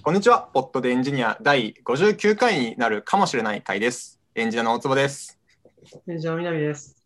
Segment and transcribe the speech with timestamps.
[0.00, 0.48] こんにちは。
[0.54, 4.20] ポットでエンジニア第59回になるかもしれない回です。
[4.36, 5.40] エンジニアの大坪です。
[6.06, 6.96] エンジニアの南です。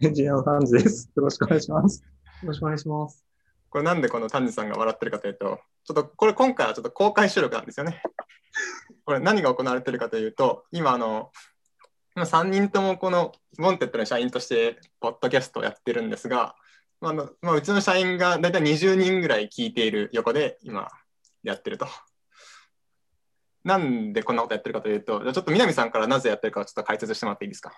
[0.00, 1.10] エンジニアの丹治です。
[1.14, 2.02] よろしくお願いします。
[2.42, 3.26] よろしくお願いします。
[3.68, 8.02] これなんでこの丹治さんが笑ってるかというと、ちょっとこれ今回はちょっと公開収録なんですよね。
[9.04, 11.30] これ何が行われてるかというと、今あの、
[12.16, 16.56] 今3人ともこのウォンテッドの社員としてポッドキャストをやってるんですが、
[17.02, 20.88] まああのまあ、うちの社員が大体20人ぐらい聞いている横で今
[21.42, 21.86] やってると。
[23.62, 27.72] なんでこんなことやってるかというと、じゃあちょっと南さんからなぜやってるかをちょっと解説してもらっていいですか？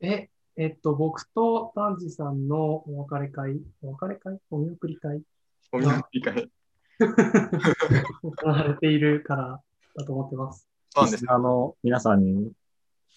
[0.00, 4.38] え、えっと、僕と丹治さんのお別れ会、お別れ会？
[4.50, 5.20] お見送り会？
[5.72, 6.48] お見送り会。
[7.00, 9.60] 行われているから
[9.96, 10.68] だと思ってます。
[10.90, 12.52] そうなんですリスナーの皆さんに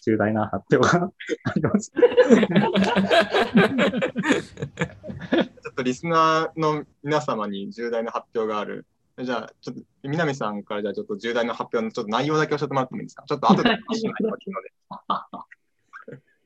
[0.03, 1.11] 重大な発表が
[1.43, 1.91] あります。
[5.71, 8.85] っとリスナーの皆様に重大な発表がある。
[9.21, 13.23] じゃあ、ちょっと南さんからじゃあちょっと重大な発表のちょっと内容だけ教えてもらってもいいですか？
[13.27, 14.71] ちょっと後で話しないといけないので。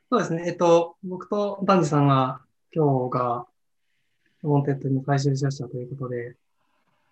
[0.09, 0.43] そうですね。
[0.47, 2.41] えっと、僕と丹治さんは
[2.73, 3.45] 今日が
[4.43, 6.35] モンテッドに最終出社ということで、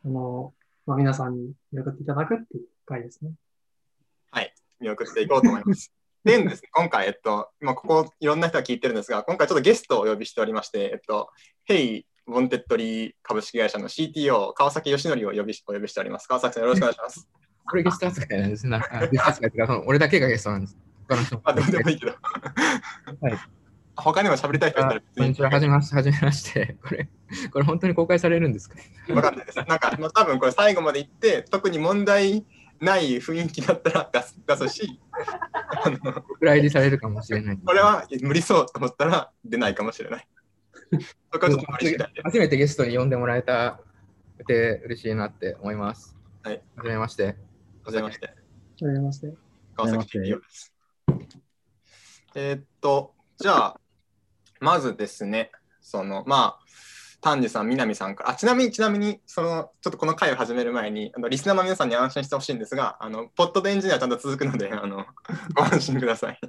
[0.05, 0.53] あの、
[0.85, 3.31] まあ、皆さんに見送っていただくっていう会ですね。
[4.79, 5.93] 見送っていこうと思います。
[6.23, 11.29] でですね、今回、えっと、今ここいろんな人が聞いてるんですが、今回ちょっとゲストをお呼びしておりまして、えっと、
[11.65, 16.27] ヘイ・ウォンテッドリー株式会社の CTO、川崎禎紀をお呼びしお呼びしております。
[16.27, 17.27] 川崎さんよろしくお願いします。
[17.65, 18.81] これゲスト扱いなんですね。
[18.89, 20.77] あゲスト扱いか、俺だけがゲストなんです。
[21.09, 22.13] 他の人あ、どうでもいいけど。
[23.21, 23.37] はい
[23.95, 26.77] 他にも喋りたい人いたらこんにちは、はじめまして、はじめまして。
[26.81, 27.07] これ、
[27.51, 28.75] これ本当に公開されるんですか
[29.09, 29.57] わかんないです。
[29.57, 32.43] なんか、まあ、多分これ最後まで言って、特に問題
[32.83, 34.99] ない雰囲気だったら出す出すし、
[35.83, 35.97] あの
[36.29, 37.57] お蔵入りされるかもしれない。
[37.57, 40.27] これは無理そうと思ったら出ないかもしれない。
[41.31, 42.21] そこはちょっと無理次第で。
[42.23, 43.79] 初めてゲストに呼んでもらえた
[44.43, 46.15] って嬉しいなって思います。
[46.43, 46.61] はい。
[46.75, 47.37] はじめまして。
[47.85, 48.27] ございまして。
[48.27, 48.33] は
[48.77, 49.33] じめまして。
[49.75, 50.73] 川崎です。
[52.35, 53.79] えーっと、じゃあ、
[54.59, 55.51] まずですね、
[55.81, 56.59] その、まあ、
[57.23, 65.05] 丹治さん、南さんから、あちなみに、ちなみに、その、ちょっとこの回を始める前に、あのリスナーの皆さんに安心してほしいんですが、あの、ポッドでエンジニアはちゃんと続くので、あの、
[65.55, 66.39] ご安心ください。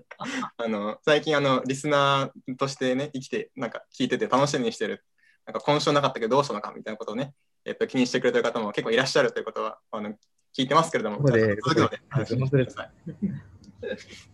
[0.57, 5.05] あの、最近、あの、リスナーとしてね、生きて、なんか聞いてて楽しみにしてる、
[5.47, 10.11] なんか今週なかったけどどうしたのかみたいなことをね、えっと、気にしてくれてる方も結構いらっしゃるということは、あの、
[10.57, 12.91] 聞いてますけれども、続くので安心してください。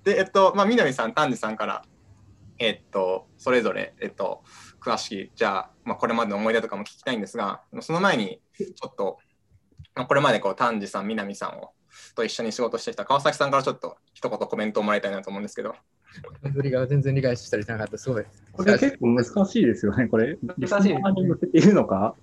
[0.05, 1.85] で、えっと、まあ、南さん、丹治さんから、
[2.59, 4.45] えっと、それぞれ、えっと、
[4.81, 9.19] 詳しい、じゃあ、まあ、これまでの思い出とかも聞きたいんですが、その前に、ちょっと、
[9.95, 11.73] まあ、これまでこう丹治さん、南さんを
[12.15, 15.75] と一緒に仕事してきた川崎さんからちょっと一言コメントをもらいたいなと思うんですけど、
[16.53, 17.99] 振りが全然理解したりしなかった。
[17.99, 18.25] すごい。
[18.53, 20.07] これ結構難しいですよね。
[20.07, 22.17] これ、難しいですねリスナーに向けているのか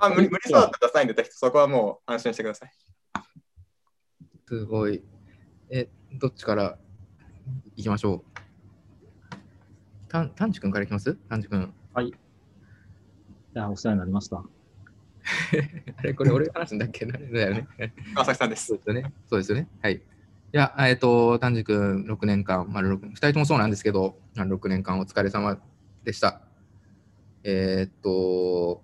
[0.00, 2.72] あ無理無理そうだったらサインでぜひそこはもう安心してください。
[4.46, 5.02] すごい。
[5.70, 6.78] え、どっちから
[7.76, 8.27] 行きましょう？
[10.08, 11.14] たん、丹治君から行きます？
[11.28, 11.72] 丹治君。
[12.00, 12.12] い
[13.54, 14.36] や、お世話になりました。
[15.96, 17.04] あれ、これ俺が話すんだっけ？
[17.06, 17.68] な だよね。
[18.14, 18.74] 川崎さんですそ。
[18.74, 19.12] うですよね。
[19.26, 19.68] そうですよね。
[19.82, 19.96] はい。
[19.96, 20.00] い
[20.52, 25.60] や、えっ、と、丹治君、6年間、まあ、6 2人ともそうなんですけど、あの6年間お疲れ様
[26.04, 26.40] でした。
[27.44, 28.82] えっ、と、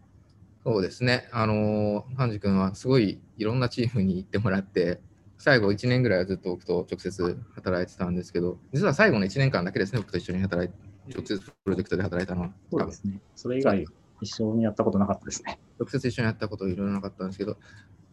[0.64, 1.28] そうですね。
[1.32, 5.00] あの、丹治君はすごいいろんなチームに行ってもらって、
[5.38, 10.78] 最後1年ぐらいはずっと僕と直接働いてたんですけど、実は最後の1年間だけですね、僕と一緒に働いて、
[11.08, 12.52] 直接プロジェクトで働いたのは。
[12.70, 13.20] そうですね。
[13.34, 13.84] それ以外、
[14.20, 15.58] 一緒にやったことなかったですね。
[15.78, 17.56] 直接一緒にやったこといろいろなかったんですけど、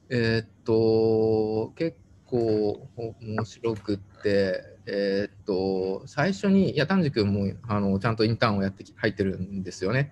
[0.09, 2.89] えーっと、結構
[3.21, 10.11] 面白くって、えーっと、最初に、いや、丹治君もあのちゃんとインターンをやってき入ってるんですよね。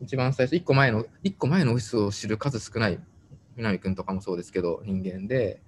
[0.00, 3.00] 一番最初、1個前の、一個前のオフィスを知る数少ない
[3.56, 5.60] 南君とかもそうですけど、人間で、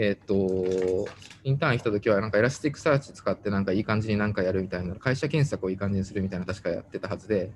[0.00, 1.08] えーっと、
[1.42, 7.50] インターン来た時は、なんか Elasticsearch 使って、なんかいい感じになんかやるみたいな、会社検索をいい感じにするみたいな、確かやってたはずで、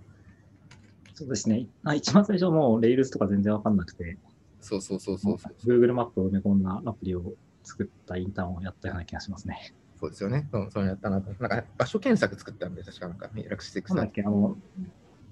[1.14, 1.68] そうですね。
[1.84, 4.18] あ一番最初もう、 Rails とか全然わかんなくて、
[4.60, 5.70] そうそうそうそうそう。
[5.70, 7.22] Google マップを埋め込んだアプリを
[7.62, 9.72] 作ったインターンをやったような気がしますね。
[10.00, 10.48] そうですよね。
[10.50, 11.30] そうそうやったなと。
[11.40, 14.56] なんか場所検索作ったんで、確かなんか、エラクシティックさなんだっけ、あの、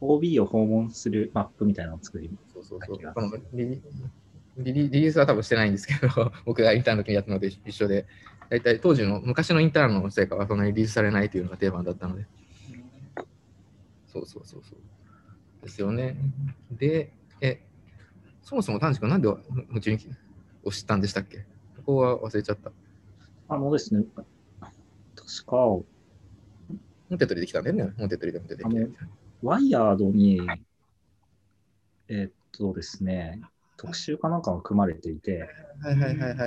[0.00, 3.00] OB を訪問するマップみたいなのを作り、そうそうそう。
[4.56, 8.06] リリースは多分してないんですけど、 僕がインターンの時にやったので一緒で、
[8.48, 12.26] 大体当時の昔のインターンの成果はそんなにリリースされないというのが定番だったので。
[14.06, 15.62] そうそうそうそう。
[15.62, 16.16] ですよね。
[16.70, 17.60] で、え、
[18.42, 19.28] そもそも丹治君なんで
[19.68, 19.98] 夢中に
[20.64, 21.46] を知ったんでしたっけ？
[21.76, 22.72] ここは忘れちゃった。
[23.48, 24.04] あのですね、
[25.14, 25.84] 確か、モ
[27.12, 27.92] ンテッドリできたんだよね。
[27.96, 28.88] モンテッドリでも出てきて。
[29.42, 30.40] ワイヤードに、
[32.08, 33.40] えーっとですね、
[33.80, 35.48] 特集かなんかが組まれていて、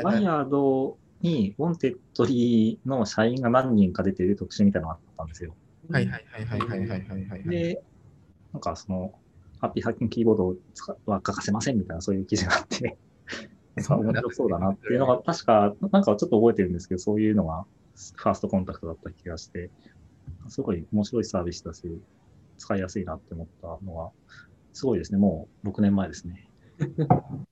[0.03, 5.55] WIRED にウォンテッドリーの社員が何人か出ている特集みたいなのがあったんですよ。
[5.89, 7.43] はいはいはいはいはいはいはい、はい。
[7.43, 7.81] で、
[8.53, 9.13] なんかその、
[9.59, 10.55] Happy Hacking Keyboard
[11.07, 12.97] は欠かせませんみたいなそういう記事があって
[13.75, 17.65] 面白そうだなっていうのが、確か、なんかちょっと覚えてるんですけど、そういうのが
[18.15, 19.71] ファーストコンタクトだった気がして、
[20.49, 21.87] すごい面白いサービスだし、
[22.57, 24.11] 使いやすいなって思ったのは、
[24.73, 25.17] すごいですね。
[25.17, 26.47] もう6年前ですね。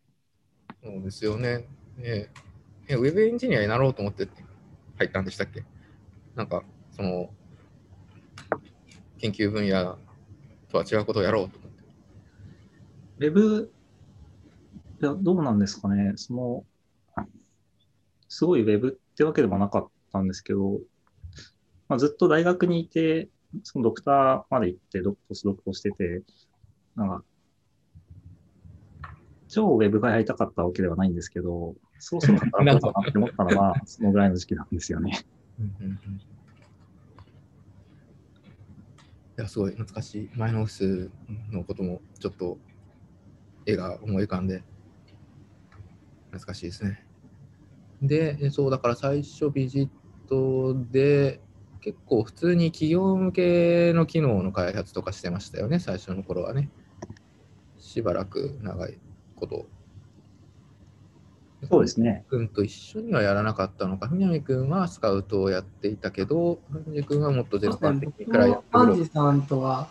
[0.84, 1.68] そうですよね。
[1.98, 2.30] ね
[2.88, 4.28] え、ウェブエンジニアになろうと思って
[4.98, 5.64] 入ったんでしたっけ？
[6.36, 7.30] なんか、その、
[9.20, 9.98] 研究分野
[10.70, 11.84] とは違うことをやろうと思って。
[13.20, 13.72] ウェブ、
[15.02, 16.14] いや、どうなんですかね。
[16.16, 16.66] その、
[18.28, 20.80] すごいウェブってわけでもなかったんですけど、
[21.88, 23.30] まあ、ずっと大学にいて、
[23.64, 26.24] そのドクターまで行ってドポスドクをしてて、
[26.96, 27.24] なんか、
[29.51, 35.25] 超ウェブがやりたかったわけではないんですけど、そろそろ働 こうかなって思ったのは、そのぐらいの時期なんですよね。
[39.38, 40.30] いや、すごい懐かしい。
[40.36, 41.12] 前のオフィス
[41.51, 42.59] のこともちょっと
[43.65, 44.63] 絵が思い浮かんで、
[46.27, 47.06] 懐かしいですね。
[48.01, 49.89] で、えそう、だから最初ビジッ
[50.30, 51.42] トで、
[51.81, 56.69] 結構普通に企業向けの機能の開発とかしてましたよね、最初の頃はね。
[57.80, 58.98] しばらく長い
[59.42, 59.66] こと。
[61.70, 62.26] そうですね。
[62.30, 69.88] 君と一緒にはやらなかったのか、南君はスカウトをやっていたけど、藤君はもっと全般的に僕からやってくるもアンジさんとは、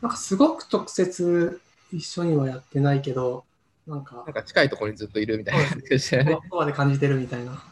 [0.00, 1.60] なんかすごく直接
[1.92, 3.44] 一緒にはやってないけど、
[3.86, 6.34] なんかなん、か近いところにずっといるみたいな感じでしたよね。
[6.36, 7.62] ここまで感じてるみたいな、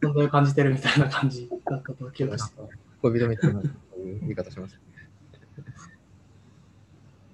[0.00, 2.62] 存在を感じてるみたいな感じだったと記憶して
[3.02, 4.78] 恋人みたいなそういう言い方します。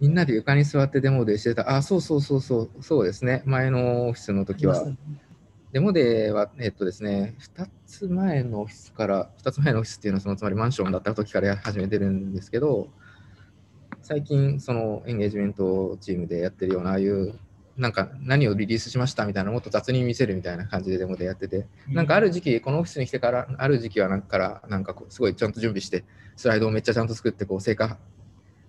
[0.04, 1.74] みんなで床に座ってデモでしてた。
[1.74, 3.42] あ、そうそうそうそう、そうですね。
[3.46, 4.86] 前のオフィスの時は。
[5.72, 12.88] デモデーは、えっとですね、2つ前のオフィスから、2つ前のオフィスっていうのは、そのつまりマンションだった時からや始めてるんですけど、
[14.02, 17.38] 最近、そのエンゲージメントチームでやってるような、ああいう、
[17.78, 26.04] なんか何をリリースしましたみたいな、もっと雑に見せるみたいな感じでデモでやってて、なんかある時期、このオフィスに来てから、ある時期はなんかなんかすごいちゃんと準備して、
[26.36, 27.96] スライドをめっちゃちゃんと作って、こう、成果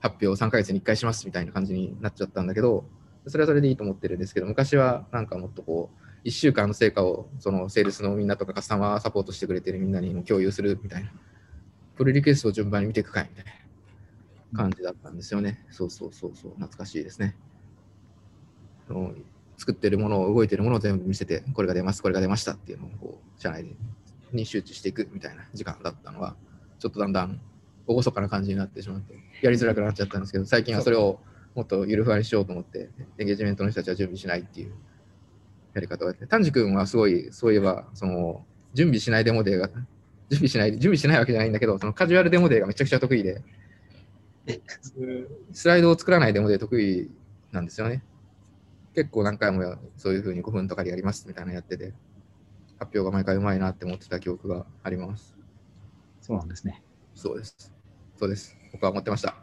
[0.06, 2.86] 発表を3ヶ月に1回しますみたいな感じになっちゃったんだけど、
[3.26, 5.90] それはそれでいいと思ってるんですけど、昔はなんかもっとこ
[6.24, 11.12] う、1週間の成果を、そのセールスのみんなとかカスタマーサポートしてくれてるみんなにも共有するみたいな、
[11.96, 13.46] プルリクエストを順番に見ていくかいみたい
[14.54, 15.66] な感じだったんですよね。
[15.72, 17.36] そうそうそうそう、懐かしいですね。
[19.58, 23.66] 作ってるものを、動いてるものを全部見せて、これが出ます、これが出ましたっていうのをこう、社内
[24.32, 26.36] に集中していくみたいな時間だったのが、
[26.78, 27.42] ちょっとだんだん
[27.88, 31.20] 厳かな感じになってしまって、やりづらくなっちゃったんですけど、最近はそれを
[31.54, 34.74] もっとゆるふわにしようと思って、エンゲージメントの人たちは準備しないっていう
[35.74, 39.86] やり方をやって、丹治君はすごい、そういえば、その、準備しないデモデーが、準
[40.38, 43.44] 備しない、準備しないわけじゃないんだけど、そのカジュアルデモデーがめちゃくちゃ得意で、
[45.52, 47.10] スライドを作らないデモデー得意
[47.52, 48.04] なんですよね。
[48.94, 51.94] 結構何回もそういうふうに5分とかでやりますみたいなのやってて、
[52.80, 55.36] 発表が毎回うまいなって思ってた記憶があります。
[56.22, 56.82] そうなんですね。
[57.14, 57.75] そうです。
[58.18, 58.56] そうです。
[58.72, 59.30] 僕は思ってました。
[59.30, 59.36] あ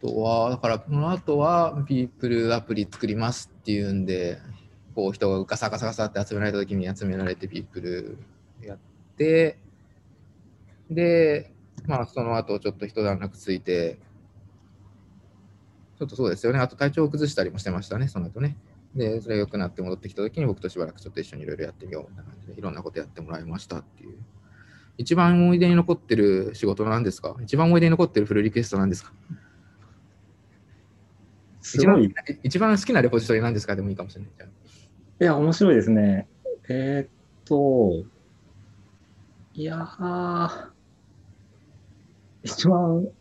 [0.00, 4.38] とは、だから、この後は、ピープルアプリ作りますっていうんで、
[4.94, 8.18] こう、人がガサガサガサって集められた時に集められて、ピープル
[8.62, 8.78] やっ
[9.16, 9.58] て、
[10.90, 11.52] で、
[11.86, 13.98] まあ、その後、ちょっと一段落ついて、
[15.98, 16.58] ちょっとそうですよね。
[16.60, 18.56] あと、体調を崩したりもしてましたね、その後ね。
[18.94, 24.18] で、それが良くなって戻ってきた時に、僕としばらくちょっと一緒にいろいろやってみようみたいな感じで、いろんなことやってもらいましたっていう。
[24.98, 27.36] 一番思い出に残ってる仕事なんですか？
[27.42, 29.12] 一番思い出に残ってるフルリクエストなんですか？
[31.62, 32.12] 一番
[32.42, 34.30] 一番好きなレポジトリなんですかでもいいかもしれない。
[35.20, 36.28] いや、面白いですね。
[36.68, 37.08] えーっ
[37.44, 38.04] と、
[39.54, 40.68] いやー、
[42.42, 43.12] 一番好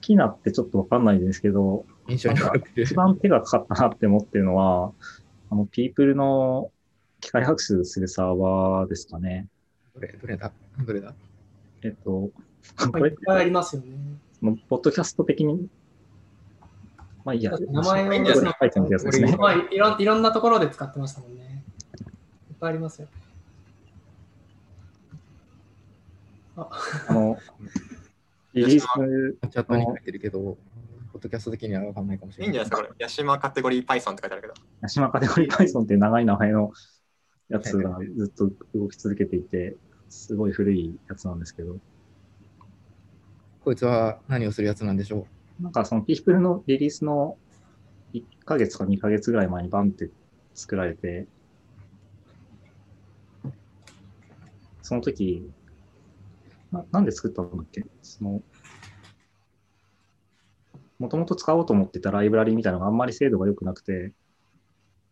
[0.00, 2.38] きなってちょっとわかんないんですけど、印象に
[2.76, 2.94] 一。
[2.94, 4.92] 番手がかかったなって思ってるのは、
[5.50, 6.70] あの、ピープルの
[7.20, 9.48] 機械学習するサーバーですかね。
[9.94, 10.52] どれどれだ
[10.86, 11.14] どれだ？
[11.82, 12.32] えっと、こ
[12.98, 13.88] いれっぱいありますよね。
[14.68, 15.68] ポッドキャスト的に、
[17.24, 18.20] まあいいや、名前を書
[18.66, 19.36] いてあるやつですね。
[19.36, 21.62] まあ、いろいろんなところで使ってましたもんね。
[22.50, 23.08] いっぱいありますよ。
[26.56, 26.68] あ
[27.08, 27.38] あの、
[28.54, 28.84] リリース、
[29.50, 30.56] チャットに書いてるけど、
[31.12, 32.46] ポッドキャスト的には分かんないかもしれない。
[32.46, 32.96] いいんじゃないですか、これ。
[32.98, 34.54] ヤシマカテゴリー Python って書いてあるけど。
[34.82, 36.72] ヤシマカテゴリー Python っていう長い名前の
[37.50, 39.76] やつがずっと動き続けていて、
[40.08, 41.80] すごい古いやつなんですけど、こ
[43.64, 45.26] こいつは何をするやつなんでしょ
[45.60, 47.36] なんかそのピープルのリリースの
[48.14, 50.08] 1ヶ月か2ヶ月ぐらい前にバンって
[50.54, 51.26] 作られて、
[54.82, 55.50] その時、
[56.72, 57.84] ななんで作ったんだっけ？
[58.02, 58.42] その、
[60.98, 64.12] もともと使おうと思ってたライブラリみたいなのがあんまり精度が良くなくて、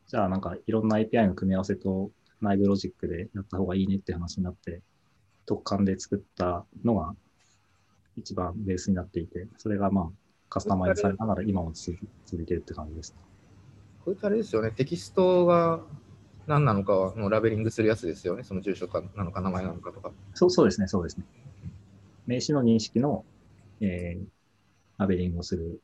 [0.07, 4.83] じゃあなんかいろんな API の組み合わせと内部ロジックでやった方がいいねって話になって、
[5.47, 7.15] 特感で作ったのが
[8.17, 10.09] 一番ベースになっていて、それがまあ
[10.49, 13.15] カスタマイズされながら今も続続いてるって感じです。
[14.05, 15.81] こいつあれですよね、テキストが
[16.47, 20.13] 何なのかのラベリングするやつですよね、その住所かなのか名前なのかとか。
[20.35, 21.25] そうそうですね、そうですね。
[22.27, 23.25] 名詞の認識の、
[23.81, 24.27] えー、
[24.99, 25.81] ラベリングをする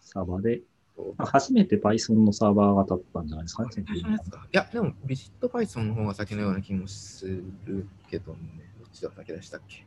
[0.00, 0.77] サーバーで、まあ
[1.18, 4.46] 初めて Python のサーバーが立ったんじゃないですかね、最初のやつか？
[4.52, 8.38] いや、でもビジット Python の方が先のような気もするけどね、
[8.78, 9.32] どっちだったっけ？
[9.32, 9.86] でしたっけ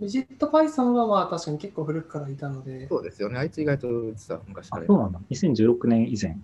[0.00, 4.86] ビジット Python はまあ確かに結構古くからいたので、そうですよね、あいつ意外と実は昔かあら。
[4.86, 5.20] そうなんだ。
[5.30, 6.36] 2016年以前。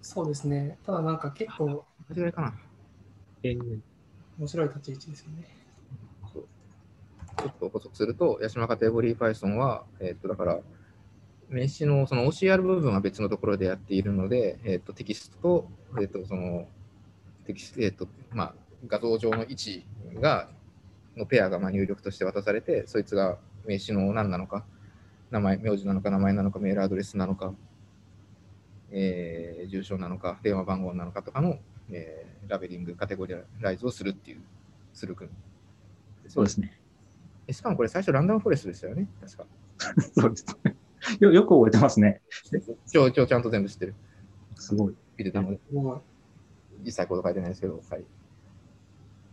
[0.00, 0.78] そうですね。
[0.84, 2.54] ただなんか結構同じぐらいかな。
[3.42, 3.80] えー、
[4.38, 5.48] 面白い立ち位置ですよね。
[7.38, 10.60] ちょっと補足すると、ヤシマカテゴリー Python は、えっ、と、だから、
[11.52, 15.68] 名詞のその OCR 部分は別のところでやっているので、えっ、と、テキストと、
[16.00, 16.66] えっ、と、その、
[17.46, 18.54] テキスト、えっ、と、まあ、
[18.86, 20.48] 画像上の位置が、
[21.16, 24.64] のペアがまあ入力として渡されて、そいつが名詞の何なのか、
[25.30, 27.52] 名前、名字なのか、名前なのか、メールアドレスなのか、
[28.90, 31.58] えー住所なのか、電話番号なのかとかの、
[31.90, 34.40] えーラベリング、カテゴリライズをするっていう、
[34.94, 35.30] する組
[36.28, 36.78] そうですね。
[37.46, 39.46] えしかもこれ最初ランダムフォレストでしたよね、確か。
[40.18, 40.46] そうです。
[41.20, 42.20] よ よく覚えてますね。
[42.86, 43.94] 一応、一応ちゃんと全部知ってる。
[44.56, 44.94] すごい。
[45.16, 45.98] 見てたので、すごい。
[46.84, 48.04] 実際コード書いてないですけど、はい。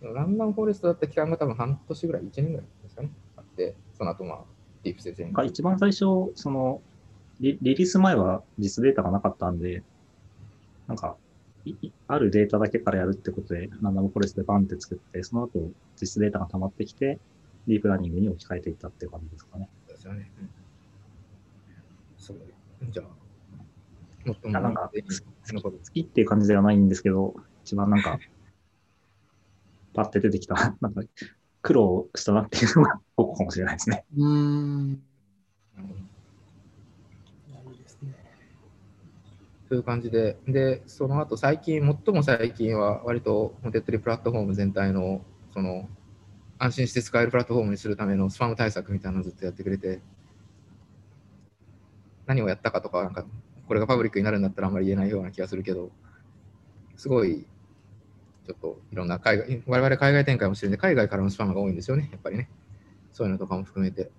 [0.02, 3.12] ランダムフォレストだった期間が多分半年ぐらい、1年ぐらいですかね。
[3.36, 4.46] あって、その後まあ、
[4.84, 5.34] ディープ先生に。
[5.34, 6.82] が一番最初、その
[7.40, 9.84] リ、リリース前は実データがなかったんで、
[10.88, 11.18] なんか、
[12.08, 17.20] あるデータだけからやるってことで、ランダムフォレストでバンって作って、その後、実データが溜まってきて、
[17.68, 19.70] ディープラーニングに置き換えていったっていう感じですかね。
[19.88, 20.32] ですよね。
[20.42, 20.59] うん
[22.30, 22.92] すごい。
[22.92, 23.08] じゃあ、
[24.26, 27.34] もっといやなんか好きっていう感じではないんですけど、
[27.64, 28.20] 一番なんか、
[29.94, 31.02] パッて出てきた、 なんか、
[31.62, 34.06] 苦労したなっていうのが、ここかもしれないですね。
[34.16, 35.04] うーん。
[37.72, 38.14] いいですね。
[39.68, 45.22] という感じで、で、その後最近、最も最近は、割と、モテットリプラットフォーム全体の、
[45.54, 45.90] その、
[46.60, 50.02] 安心して使えるプラットフォームにするためのスパム対策みたいなのをずっとやってくれて、
[52.30, 53.26] 何をやったかとか、なんか、
[53.68, 55.90] これがパブリックになるんだったらあんまり言えないような気がするけど、
[56.96, 57.48] すごい、
[58.46, 62.52] ちょっといろんな海外、我々海外展開もしてるんで、海外からのスパムが多いんですよね、やっぱりね。
[63.12, 64.12] そういうのとかも含めて、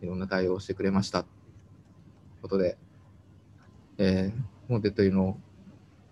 [0.00, 1.26] いろんな対応をしてくれました。
[2.40, 2.78] ことで、
[3.98, 5.36] えーモテというのを、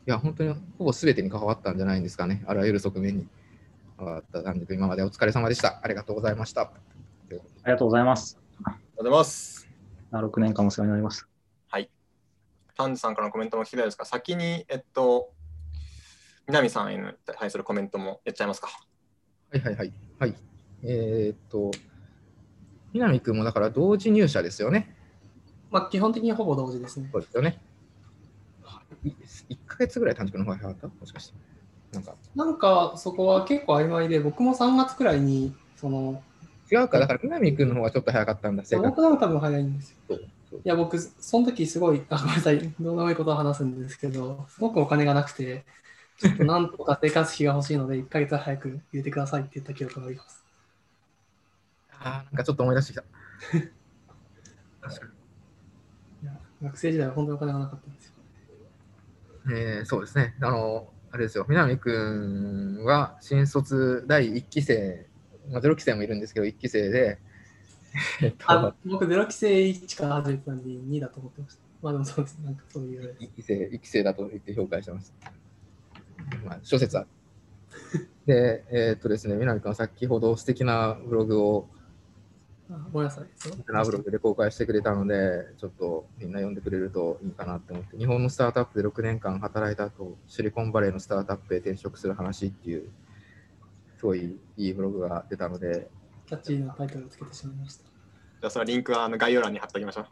[0.06, 2.44] いや、本当にほぼ全てに関わったんじゃないんですかね。
[2.46, 3.28] あらゆる側面に
[3.96, 5.80] 関わった男女今までお疲れ様でした。
[5.82, 6.62] ありがとうございました。
[6.62, 6.72] あ
[7.30, 7.38] り
[7.72, 8.38] がとうございます。
[8.64, 9.68] ありがとうございます。
[10.12, 11.29] 6年間もお世話になりました。
[12.80, 15.34] タンジさんからのコメントも聞きたいですが、先に、えっと、
[16.46, 18.68] 南さんへの対するコメントもやっちゃいますか？
[19.52, 19.92] はいはいはい。
[20.18, 20.34] はい。
[20.82, 21.70] えーっと、
[22.94, 24.96] 南君もだから同時入社ですよね。
[25.70, 27.10] まあ基本的にほぼ同時ですね。
[27.12, 27.60] そうですよね。
[29.04, 30.88] 1ヶ月ぐらい短縮の方が早かった？
[30.88, 31.34] もしかして。
[31.92, 36.22] なんかなんかそこは結構曖昧で、僕も3月くらいに、その、
[36.72, 40.18] 違うか、だから南君の方がちょっと早かったんだ、僕でも多分早いんですよ。
[40.64, 45.64] いや、僕、その時すごい、あ、ごめんなさい、どうでもいいことを話すんですけど、すごくお金がなくて、
[46.18, 50.46] ちょっとなんとか生活費が欲しいので、1ヶ月早く入れてくださいって言った記憶があります。
[51.90, 53.04] あーなんかちょっと思い出してきた。
[54.80, 55.12] 確かに。
[56.22, 58.14] いや学生時代は本当にお金がなかったんですよ。
[59.50, 60.34] えーそうですね。
[60.40, 61.46] あの、あれですよ。
[61.48, 65.06] 南君は新卒第1期生、
[65.50, 67.18] まあ、0期生もいるんですけど、1期生で、
[68.22, 71.62] えっとあ、僕、ゼロ期生1から始めてたんで2だと思ってました。
[71.82, 72.38] まあでもそうです。
[72.44, 73.16] なんかそういう。
[73.20, 75.14] 1期生、一期生だと言って評価してます。
[76.44, 77.06] まあ、諸説ある。
[78.26, 81.68] で、えーっとですね、南君は先ほど素敵なブログを、
[82.70, 83.24] あごめんなさい。
[83.34, 92.90] 素敵なブログで公開してくれたので、ちょっとみんな読んでくれるといいかなって思って、日本のスタートアップで6年間働いた後、シリコンバレーのスタートアップへ転職する話っていう、
[93.98, 95.88] すごいいいブログが出たので、
[96.30, 97.82] キャッチーなタイトルをつけてしまいました。
[97.82, 100.06] じゃあ、そのリンクはあの概要欄に貼っておきましょ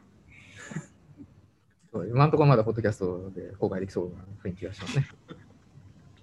[1.95, 2.09] う。
[2.09, 5.09] 今のところまだポッドキャストで公開できそうな雰囲気がしますね。
[5.31, 5.35] い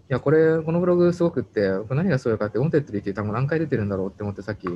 [0.09, 4.73] や、これ、このブログすごくって、僕何がすごいかって、ウォンテッドリーっていう単語何回出てるんだろうって思って、さっき、す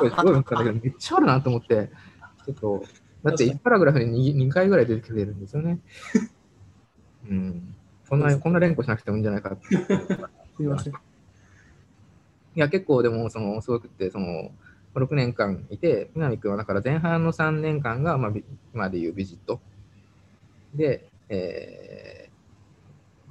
[0.00, 1.90] ごいすごい思ったんだけど、めっちゃあるなと思って、
[2.44, 2.84] ちょっと
[3.22, 5.78] だって1パラグラフで 2, 2回ぐらい出てくれるんですよね。
[7.30, 7.74] うん。
[8.06, 9.76] そんな、こんな連呼しなくてもいいんじゃないかって。
[10.56, 10.92] すみません。
[12.56, 14.50] いや、結構でも、その、すごくって、その、
[14.94, 18.32] 6年間いて、南君はだから前半の3年間が、まあ、
[18.72, 19.60] 今でいうビジット。
[20.74, 22.34] で、えー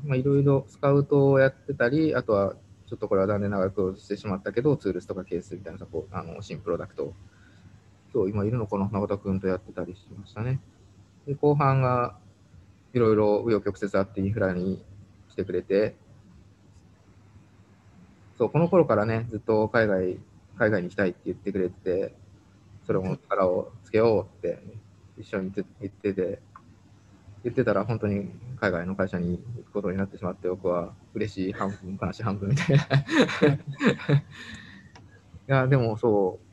[0.04, 2.56] まあ、いろいろスカウトをやってたり、あとは、
[2.88, 7.14] ちょっとこれは残念ながらクローズしてしまったけど、ツールスとかケースみたいなサポあの新プロダクトを、
[8.12, 10.60] そう、今いるのかな、永田君とやってたりしましたね。
[11.26, 12.18] で、後半が、
[12.94, 14.84] いろいろ紆余曲折あってインフラに
[15.30, 15.96] 来てくれて、
[18.38, 20.18] そう、この頃からね、ずっと海外、
[20.58, 22.16] 海外に行きたいって言ってくれてて、
[22.86, 24.60] それも力をつけようって
[25.18, 26.40] 一緒に言っててて、
[27.44, 32.84] 言ってたら本当に海外の会社に行くことになってしまって、僕は嬉しい半分、悲しい半分みたいな。
[34.16, 34.22] い
[35.48, 36.46] や、でもそう、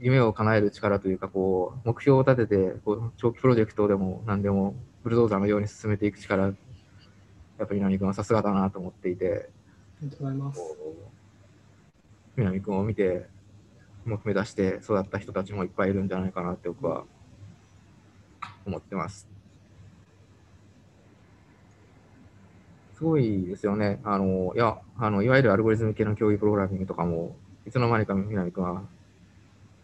[0.00, 4.74] 夢を叶える力というか、こう、目標を立てて、こう長期プロジェクトでも何でも、
[5.04, 6.54] ブルドーザーのように進めていく力、やっ
[7.56, 9.48] ぱり南君はさすがだなと思っていて、
[10.00, 10.60] ありがとうございます。
[12.36, 13.26] 南君を見て、
[14.04, 17.04] 目指して育った人たちもいっぱいいるんじゃないかなって僕は
[18.66, 19.28] 思ってます。
[22.94, 24.00] すごいですよね。
[24.04, 27.36] あの、いや、あの、いわゆるアルゴリズム系の競技プログラミングとかも、
[27.66, 28.82] いつの間にか南君は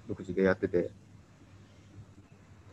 [0.08, 0.90] 独自でやってて、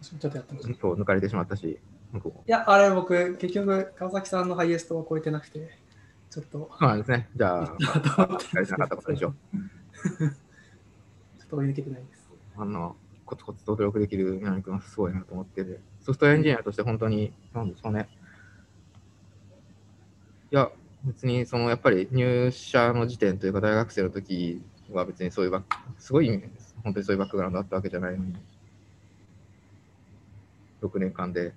[0.01, 0.71] 私もちょっとやってました。
[0.71, 1.79] いそう抜かれてしまったし、
[2.13, 2.43] 僕も。
[2.45, 5.77] や、あれ僕、結局、川崎さんのハイエストを超えてなくて、
[6.35, 7.29] ちょっと、そうなんですね。
[7.33, 9.33] じゃあ、やりなかったことでしょ。
[10.03, 12.29] ちょっと追い抜けてないです。
[12.57, 18.09] あの、コツコツと努力できる南君はすごいなと思ってて、ソフトウェアエンジニアとして本当に、なんでしょうね。
[20.51, 20.69] いや、
[21.05, 24.61] 別に、その、やっぱり入社の時点というか、大学生の時
[24.91, 26.27] は別にそういうバック、すごい、
[26.83, 28.35] 本当にそういうバックグラウンドあったわけじゃないのに、
[30.81, 31.53] 6年間で、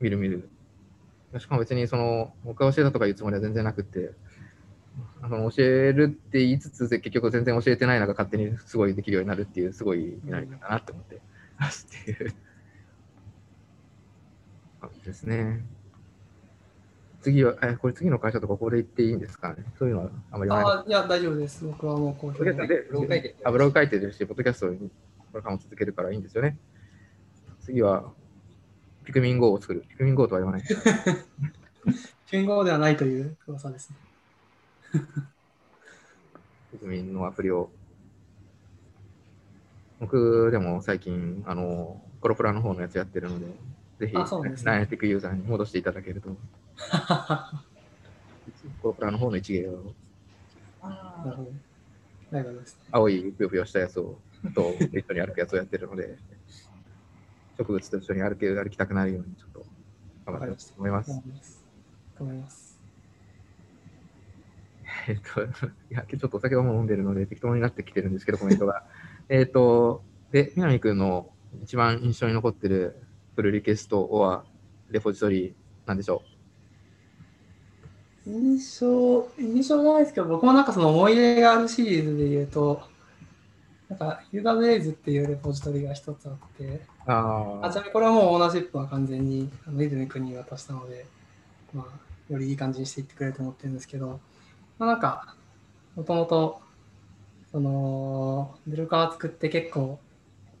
[0.00, 0.50] みるみる。
[1.38, 4.12] しかも別に、その、僕が教えたとかいうつもりは全然なくって、
[5.22, 11.20] あの教えるって言いつつ、結局全然教えてないのが勝手にすごいできるようになるっていう、すごいなり方だなって思って
[11.58, 12.34] ますっていう
[14.80, 15.64] 感じですね。
[17.22, 20.64] 次は、え、これ次の会社とかここで言っていいんですかねそういうのはあんまりない。
[20.64, 21.64] ああ、いや、大丈夫です。
[21.64, 26.58] 僕はもう公表ポッドキャストでブログ書いてあブログ書いてるし、ポッドキャストにこれからも続けるからいいんですよね。
[27.60, 28.12] 次は、
[29.04, 29.84] ピクミン GO を作る。
[29.88, 30.62] ピクミン GO とは言わない。
[32.32, 33.96] 剣豪ではないという噂ですね。
[36.72, 37.70] ピクミンのアプリを。
[40.00, 43.46] 僕でも最近、あの、コロプラの方のやつやってるので、
[43.98, 44.14] ぜひ、
[44.64, 46.30] ナイアティックユーザーに戻していただけると、
[48.80, 49.92] コロプラの方の一芸を、
[50.82, 51.52] なるほど。
[52.90, 54.18] 青いぷよぷよしたやつを、
[54.54, 56.16] と一緒に歩くやつをやってるので、
[57.62, 59.66] 植物と一緒に歩け歩きたくなるように、ちょっと
[60.26, 61.10] 頑張ってと思います。
[61.10, 61.64] 頑張ります。
[62.18, 62.80] 頑張ります。
[65.08, 65.42] えっと、
[65.90, 68.84] いや、ちょっとお酒はもう飲んでるので適当になってきてるんですけど、コメントが。
[69.28, 71.30] えっと、で、南くんの
[71.62, 72.96] 一番印象に残ってる
[73.36, 74.44] プルリクエスト、オア、
[74.90, 75.54] レポジトリ
[75.86, 76.22] なんでしょ
[78.26, 82.91] 印象、印象じゃないですけど、僕もなんかその思い出があるシリーズで言うと、
[83.92, 91.04] なんか、ユーザーベイズっていうレポジトリが一つあって、うああちなみにこれはもうオーナーシップは完全にあのイズミ君に渡したので、
[91.74, 94.18] まあ、よりいい感じにしていってくれると思ってるんですけど、
[94.78, 95.34] まあ、なんか、
[95.94, 96.60] もともと、
[97.50, 100.00] その、デルカー作って結構、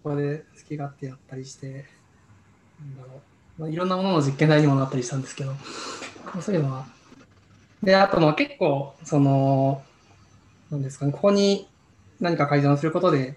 [0.02, 1.86] ここで好き勝手やったりして、
[2.80, 3.22] なんだろ
[3.58, 5.58] う、まあ、いろんなものの実験台にもなったりしたんですけど、ま
[6.36, 6.86] あそういうのは。
[7.82, 9.82] で、あとまあ結構、その、
[10.70, 11.66] なんですかね、ここに
[12.22, 13.36] 何か改善をすることで、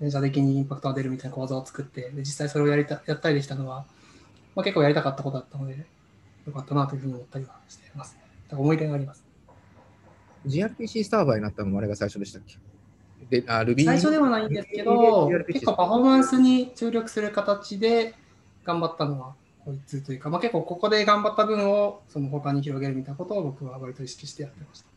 [0.00, 3.86] 電車的にインパクトが出るみたいな講座を作って、で実際それをやりたやったりできたのは、
[4.54, 5.86] まあ、結構やりたかったことだったので、
[6.46, 8.18] よかったなというふうに思ったりはしています
[8.50, 9.24] 思い出があります。
[10.46, 13.40] GRPC サーバーになったのもあれが最初でしたっけ？
[13.40, 18.14] で、あ、Ruby 最初ではないんですけど結構パフォーマンスに注力する形で
[18.64, 24.93] 頑張ったのはこいつというか、まあ、結構ここで頑張った分をその他に広げるみたいなことを僕は割と意識してやってました。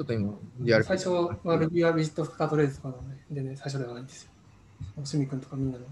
[0.00, 0.32] ょっと今、
[0.62, 5.04] GRPC 最初は Ruby はビジットスカートレーズとかなので、全然最初ではないんですよ。
[5.04, 5.84] しみ君とかみんなの。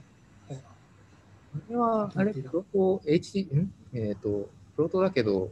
[0.50, 5.50] あれは、あれ、プロト HT、んえっ、と、プロトだけど、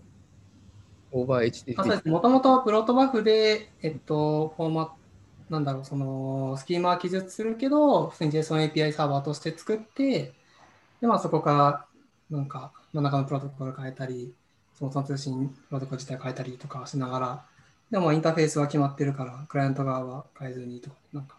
[1.12, 4.92] オーバー HTTP もともとプロトバフで、えっと、フォーマット、
[5.48, 10.32] なんだろう、その、スキーマは記述するけど、普通に JSON API サーバーとして作って、
[11.00, 11.86] で、まあそこか
[12.30, 14.34] ら、なんか、真ん中のプロトコル変えたり、
[14.74, 17.44] そもそも通信プロトコル自体変えたりとかしながら、
[17.90, 21.36] でもインターフェースは決まってるから、クライアント側は変えずにとか、なんか、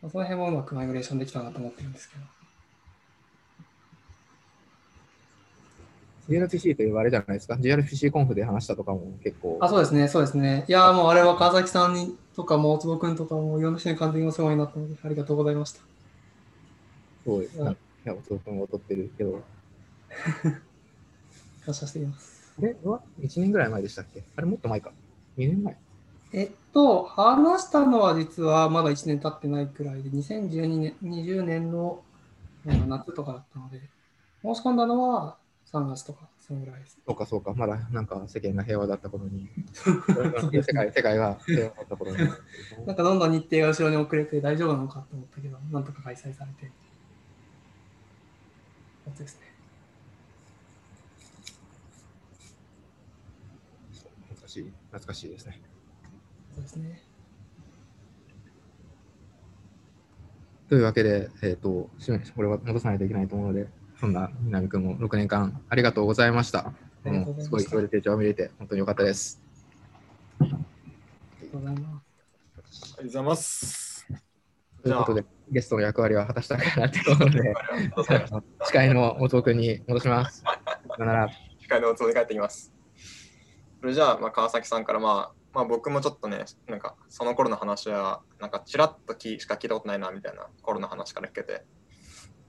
[0.00, 2.22] まあその辺もうまくマイグレーションできたなと思ってるんですけど。
[6.28, 7.54] GRPC というあれじゃないですか。
[7.54, 9.58] GRPC コンフで話したとかも結構。
[9.60, 10.64] あ、そうですね、そうですね。
[10.68, 15.80] いやー、もうあれは川崎さんにとか、もう大坪君とか、もういろんな人に完全にお世話になったので、ありがとうございました。
[17.26, 17.60] そうです。
[17.60, 19.42] うんいや、お君も撮ってるけど。
[21.64, 22.52] 感謝しています。
[22.58, 22.74] あれ？
[22.82, 24.24] は ?1 年ぐらい前でしたっけ？
[24.36, 24.90] あれもっと前か。
[25.36, 25.76] 2年前。
[26.34, 32.02] えっと、話したのは実はまだ1年経ってないくらいで、2012年、20年の
[32.64, 33.80] うん夏とかだったので、
[34.42, 35.36] 申し込んだのは
[35.72, 36.98] 3月とか、そのぐらいです。
[37.06, 37.52] そうかそうか。
[37.54, 39.48] まだなんか世間が平和だった頃に。
[40.52, 42.18] 世界世界が平和だった頃に。
[42.86, 46.70] なんかどんどん日程が後ろに遅れて大丈夫なのかと思ったけど、なんとか開催されて。
[49.06, 49.52] やつですね。
[54.28, 54.81] 懐かしい。
[54.92, 55.58] 懐かしいですね。
[56.54, 57.02] そうですね。
[60.68, 66.72] というわけで、えっ、と、締めこれは戻さないといけないと思うので、そんな南君も6年間ありがとうございました。
[67.04, 69.42] うございましたすごい、それで手帳を見れて、本当に良かったです。
[70.40, 71.92] ありがとうございます。
[72.54, 74.06] ありがとうございます。
[74.82, 77.54] ということで、ゲストの役割は果たしたかなということで、
[78.64, 80.42] 司会の大藤君に戻します。
[80.42, 80.58] さ
[80.98, 81.28] よなら。
[81.58, 82.81] 機械のおつもり帰ってきます。
[83.82, 91.64] それじゃあ、まあ、川崎さんから、まあ、まあ、僕もちょっとね、なんか、その頃の話は、なんか、ちらっときしか聞いたことないな、みたいな頃の話から聞けて、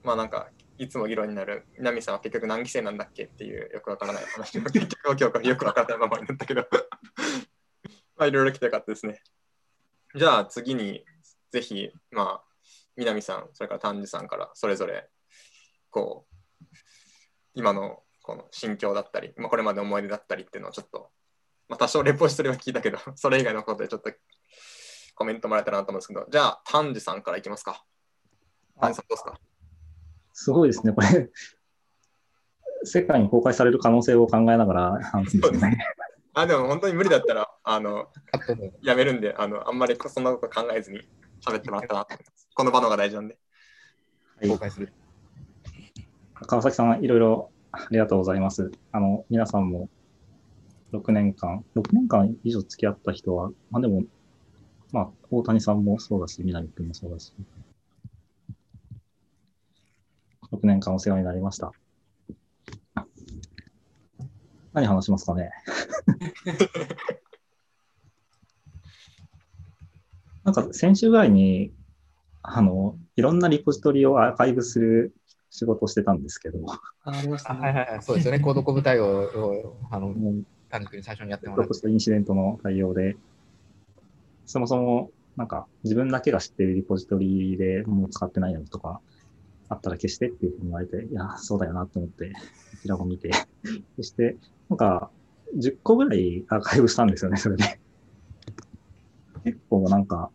[0.04, 6.67] まあ、なんか、いつも議論になる、南さんは結局何期生なんだっけっていう、よくわからない話を、結局今日よくわからないままになったけど、
[8.15, 9.19] まあ、いろいろ来てよかったですね。
[10.13, 11.04] じゃあ、次に、
[11.50, 12.43] ぜひ、まあ、
[12.96, 15.10] 南さん、それから丹治さんから、それぞれ、
[15.89, 16.65] こう、
[17.56, 21.12] 今のこの心境だったり、まあ、これまで思い出だったりっていうのをちょっと、
[21.73, 24.12] まあ、多少レポジトリは聞いたけど、 それ以外のことでちょっと
[25.15, 27.83] コメントもらえたらなと思うんですけど、じゃあ、丹治さんからいきますか。
[28.79, 29.39] 丹治さんどうですか？
[30.33, 31.31] すごいですね、これ。
[32.83, 35.77] 世界に公開される可能性を考えながら話すんですよね。
[36.36, 38.12] あ、でも本当に無理だったら、あの、
[38.81, 41.01] やめるんで、あの、あんまりそんなこと考えずに
[41.43, 42.49] 喋ってもらったなと思います。
[42.53, 43.38] この場のが大事なんで。
[44.38, 44.91] はい公開する。
[46.47, 48.71] 川崎さん、いろいろありがとうございます。
[48.91, 49.89] あの、皆さんも
[50.93, 54.03] 6年間、6年間以上付き合った人は、まあでも、
[54.91, 57.34] まあ、大谷さんもそうだし、南君もそうだし、
[60.51, 61.71] 6年間お世話になりました。
[64.73, 65.51] 何話しますかね
[70.43, 71.73] なんか先週ぐらいに、
[72.41, 75.15] あの、いろんなリポジトリをアーカイブする
[75.49, 77.62] 仕事をしてたんですけど、あありましたあね。
[77.62, 78.39] はいはいはい、そうですよね。
[78.39, 80.13] コードコブ対応を、あの、
[80.73, 81.89] もう丹治君に最初にやってもらって。
[81.89, 83.15] インシデントの対応で、
[84.45, 88.99] そもそもなんか自分だけが知ってるリポジトリでもう使ってないやつとか
[89.69, 92.38] あったら消してっていうふうに言われて、いや、そうだよなと思って、こ
[92.81, 93.31] ちらを見て、
[93.97, 94.38] そして、
[94.69, 95.09] なんか
[95.57, 97.79] 10個ぐらいアーカイブしたんですよね、それで。
[99.43, 100.31] 結構なんか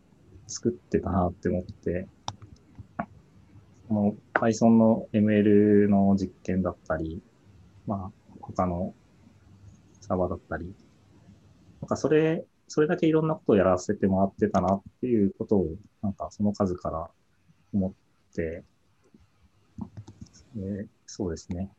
[0.47, 2.07] 作ってたなって思って、
[3.89, 7.23] この Python の ML の実験だったり、
[7.87, 8.95] まあ他の
[10.09, 10.75] サーバーだったり、
[11.81, 15.67] なんかそれ、それだけいろんなことをやらせてもらってたなっていうことを、
[16.03, 17.11] なんかその数から
[17.73, 18.65] 思って、
[20.57, 21.71] えーそうですね。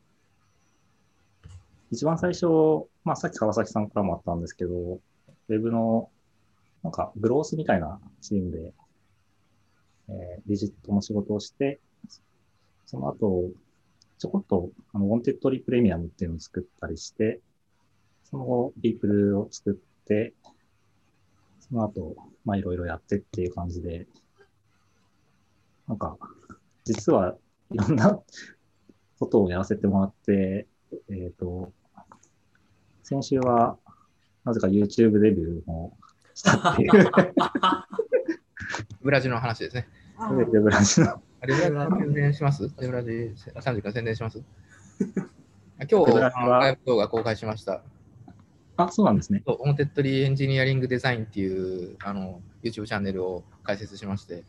[1.92, 2.46] 一番最初、
[3.04, 6.10] まあさっき川崎さんからもあったんですけど、ウェブの
[6.82, 8.72] なんかグロースみたいなチームで、
[10.08, 11.78] えー、ビジットの仕事をして、
[12.86, 13.50] その後、
[14.18, 17.40] ちょこっと、あの、 Wantedly Premium っていうのを作ったりして、
[18.30, 20.34] その後、 People を作って、
[21.60, 24.06] その後、まあ、いろいろやってっていう感じで、
[25.88, 26.16] なんか、
[26.84, 27.36] 実は
[27.72, 28.20] いろんな
[29.18, 30.66] ことをやらせてもらって、
[31.08, 31.72] えっ、と、
[33.02, 33.76] 先週は、
[34.44, 35.96] なぜか YouTube デビューも
[36.34, 36.90] したっていう、
[39.02, 39.88] ブラジルの話ですね。
[40.52, 41.22] でブラジルの。
[41.42, 42.70] あレブラジ宣伝します？
[42.80, 44.42] レブラジ、丹治君宣伝します？
[45.78, 47.82] あ 今日、ライブ動画公開しました。
[48.84, 49.42] あ、そうなんですね。
[49.46, 54.44] そう Wantedly Engineering Design っていうあの YouTube チャンネルを開設しまして、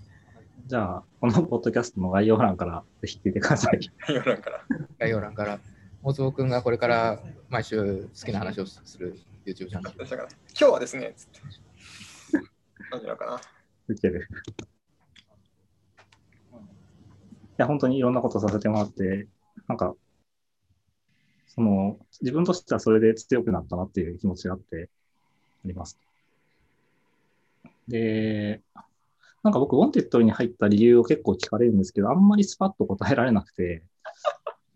[0.67, 3.91] じゃあ、このポッドキャストの概要欄からぜひ聞いてください。
[4.07, 4.61] 世の中から。
[4.99, 5.59] 概要欄から、
[6.03, 9.97] 大坪君がこれから毎週好きな話をする YouTube チャンネル。
[9.97, 11.39] だから今日はですね、つって。
[12.91, 13.41] 何なのかな。
[13.87, 14.27] 受ける。
[16.51, 16.55] い
[17.57, 19.27] や、本当にいろんなことさせてもらって、
[19.67, 19.93] なんか、
[21.53, 24.89] その、自分としてはそれで強くなったなっていう気持ちがあって、
[25.65, 25.97] あります。
[27.87, 28.61] で、
[29.43, 33.83] なんか僕、 Wantedly に入った理由を結構聞かれるんですけど、あんまりスパッと答えられなくて、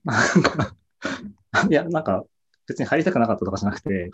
[0.03, 0.75] なんか、
[1.69, 2.25] いや、なんか、
[2.67, 4.11] 別に入りたくなかったとかじゃなくて、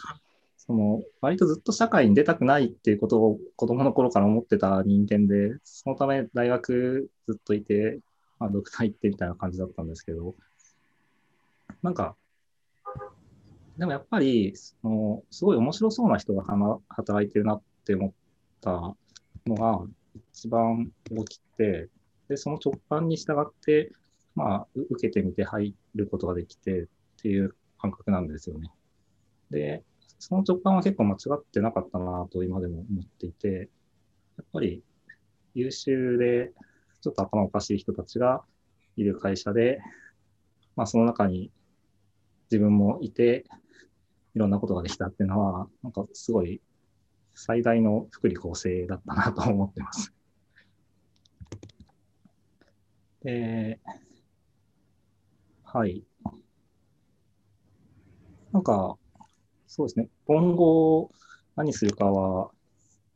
[0.58, 8.00] その、割とずっと社会に出たくないっていうことを子供の頃から思ってた人間で、そのため大学ずっといて、
[8.38, 10.36] まあ、ドクター行ってみたいな感じだったんですけど、
[11.82, 12.16] なんか、
[13.78, 16.44] でもやっぱり、そのすごい面白そうな人が
[16.90, 18.12] 働いてるなって思っ
[18.62, 18.96] た
[19.48, 19.86] のが
[20.34, 21.90] 一番大きくて、
[22.28, 23.92] で、その直感に従って、
[24.36, 26.86] まあ、受けてみて入ることができてっ
[27.22, 28.72] ていう感覚なんですよね。
[29.50, 29.84] で、
[30.20, 33.70] その直感は結構間違ってなかったなと今でも思っていて、
[34.38, 34.84] やっぱり
[35.54, 36.54] 優秀で
[37.02, 38.44] ちょっと頭おかしい人たちが
[38.96, 39.82] いる会社で、
[40.76, 41.52] まあその中に
[42.50, 43.46] 自分もいて、
[44.36, 46.62] いろんなことができたっていうのは、なんかすごい
[47.34, 50.14] 最大の福利厚生だったなと思ってます。
[53.24, 53.80] で、
[55.64, 56.04] はい。
[58.52, 58.98] なんか、
[59.68, 60.10] そうですね。
[60.26, 61.12] 今後
[61.56, 62.52] 何するかは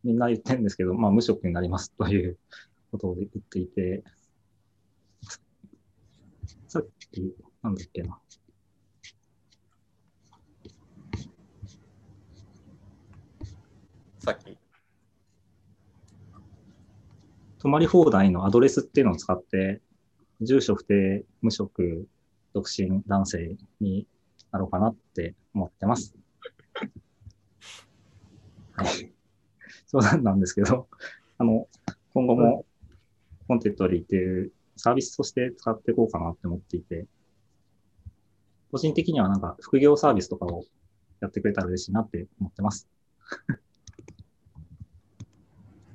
[0.03, 2.37] みんな言ってるんですけど、まあ無職になりますという
[2.91, 4.03] ことを言っていて、
[6.67, 8.19] さっき、なんだっけな。
[14.25, 14.57] さっき。
[17.59, 19.81] 泊まり放題のアドレスっていうのを使って、
[20.41, 22.07] 住所不定、無職、
[22.51, 24.07] 独身男性に
[24.51, 26.15] なろうかなって思ってます。
[28.75, 29.13] はい。
[29.85, 30.87] そうなんですけど、
[31.37, 31.67] あの、
[32.15, 32.65] 今後も
[33.47, 37.05] コンテントリーっていうサービスとして使っていこうかなって思っていて、
[38.71, 40.65] 個人的にはなんか副業サービスとかを
[41.21, 42.89] やってくれたら嬉しいなって思ってます。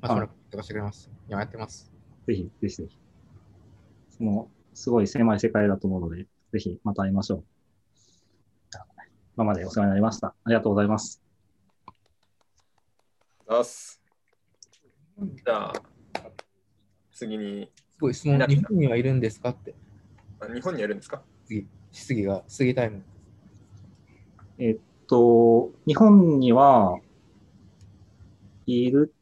[0.02, 1.10] あ、それ、とかしてくれます。
[1.28, 1.92] 今やってます。
[2.26, 2.98] ぜひ、ぜひぜひ。
[4.08, 7.44] その、すごい狭い世界だと思うので、ぜひまた会いましょう。
[9.36, 10.28] 今までお世話になりました。
[10.28, 11.22] ありがとうございます。
[13.48, 14.02] あす。
[15.18, 15.72] じゃあ、
[17.12, 17.70] 次に。
[17.90, 19.74] すごい質問、日本にはいるんですかって。
[20.40, 21.22] あ日本にはいるんですか？
[21.46, 23.02] 次、質疑が、質疑タイム。
[24.58, 26.98] えっと、日本には
[28.66, 29.14] いる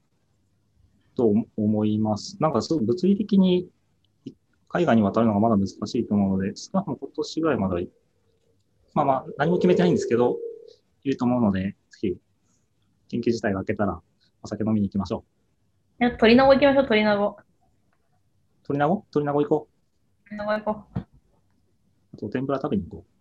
[1.18, 2.36] と思います。
[2.40, 3.68] なんかすごい物理的に
[4.68, 7.88] 海外に渡るのがまだ難しいと思うので、少なくとも今年ぐらいまで、
[8.94, 10.36] まあまあ何も決めてないんですけど、
[11.02, 12.16] いると思うので、ぜひ、
[13.10, 14.00] 緊急事態が明けたら
[14.42, 15.24] お酒飲みに行きましょ
[16.00, 16.04] う。
[16.04, 17.36] いや、鳥名行きましょう、鳥名護。
[18.62, 19.68] 鳥名護鳥名護行こ
[20.24, 20.28] う。
[20.28, 20.98] 鳥名護行こう。
[22.14, 23.18] あと、天ぷら食べに行こう。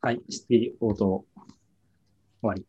[0.00, 1.24] はい、質疑応答
[2.40, 2.64] 終わり。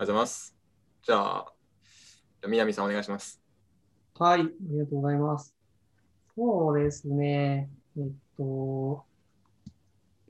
[0.00, 0.56] ありがとうございます。
[1.02, 1.52] じゃあ、
[2.48, 3.38] 南さんお願いします。
[4.18, 5.54] はい、ありがとうございます。
[6.34, 7.68] そうですね。
[7.98, 9.04] えっと、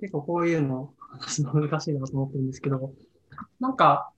[0.01, 2.93] 結構こういうの話の難しいなと思ってるんですけど、
[3.61, 4.11] なんか、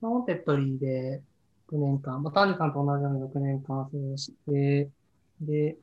[0.00, 1.22] Wantedly で
[1.70, 4.88] 6年間、まあ、丹治さんと同じように6年間過ごして、
[5.42, 5.76] で、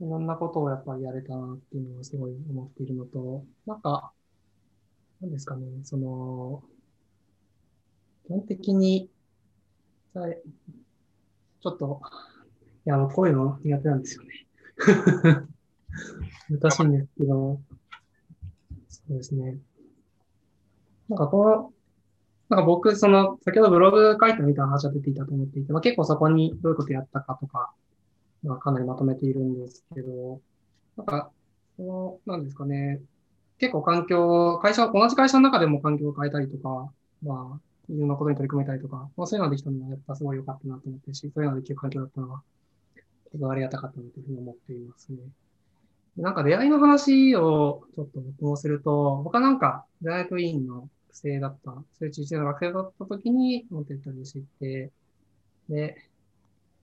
[0.00, 4.14] いろんなことをやっぱりやれたなっていうのはすごい思っているのと、なんか、
[5.20, 6.62] なんですかね、その、
[8.32, 9.10] 本的に、
[10.14, 12.00] ちょっと、
[12.86, 14.46] いや、こういうの苦手なんですよね。
[16.50, 17.60] 難しいんですけど、
[18.88, 19.58] そうですね。
[21.08, 21.72] なんかこの、
[22.48, 27.72] なんか僕、その、先ほどブログ書いてみた話が出ていたと思っていて、まあ、結構そこにどういうことやったかとか、
[28.42, 30.40] まあ、かなりまとめているんですけど、
[30.96, 31.30] なんか、
[31.76, 33.00] その、なんですかね、
[33.58, 36.92] 結構環境、会社、同じ会社の中でも環境を変えたりとか、
[37.22, 37.60] まあ、
[37.92, 42.42] いろんなことに取り組めたりとか、まあ、そういうのができたのはやっぱすごい良かったなと思ってし、そういうのができる環境だったのは、
[43.30, 45.18] 結構ありがたかったなというふうに思っていますね。
[46.16, 54.90] なんか出会いの話をちょっと僕もすると、僕はなんか大学院の学生だった、そういう M1の学生だった時に持ってったりして、
[55.68, 55.96] で、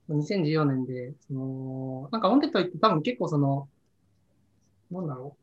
[0.08, 3.68] 2014年で、その、なんか Wantedly って多分結構その、
[4.90, 5.39] なんだろう、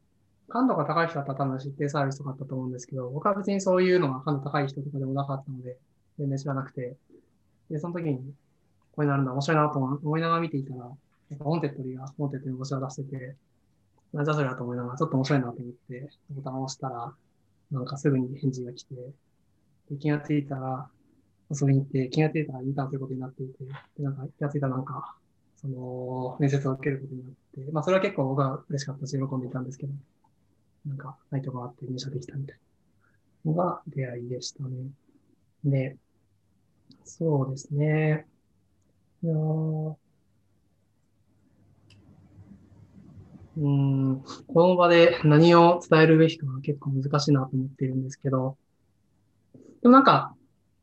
[0.50, 5.78] 感度が高い人だったら多分知ってサービスとかあったと思うんですけど、僕は別にそういうのが感度高い人とかでもなかったので、
[6.18, 6.96] 全然知らなくて、
[7.70, 8.18] で、その時に、
[8.94, 10.90] こういうのあるんだ、面白いなと思いながら見ていたら、
[11.30, 13.36] なんかオンテッドリーがオンテッドに星を出してて、
[14.14, 17.14] なんじゃそれだと思いながら、ちょっと面白いなと思って、ボタンを押したら、
[17.72, 18.96] なんかすぐに返事が来て、
[19.90, 20.90] で気がついたら、
[21.50, 23.66] 遊びに行って、気がついたらインターンすることになっていて、
[23.98, 25.18] でなんか気がついたらなんか、
[25.58, 27.32] その、面接を受けることになっ
[27.66, 29.94] て、まあそれは結構僕は嬉しかったし、喜んでいたんですけど、
[30.88, 32.58] なんか、ないとこあって入社できたみたい
[33.46, 34.90] なのが出会いでしたね。
[35.64, 35.98] で、
[37.04, 38.26] そうですね。
[39.24, 39.34] いや
[43.60, 48.56] うん、この場で何を伝えるべきかは結構難しいなと思ってるんですけど、
[49.82, 50.36] でもなんか、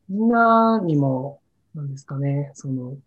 [0.09, 1.39] みんなにも、
[1.73, 2.97] なんですかね、その、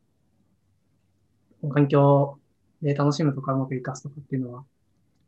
[1.71, 2.39] 環境
[2.81, 4.65] で楽しむとかうまく活かすとかっていうのは、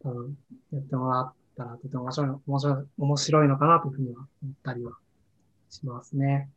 [0.03, 0.39] 多分
[0.73, 4.93] やってもらったらとても面白い、面白い、面白いのかなというふうには思ったりは
[5.69, 6.49] しますね。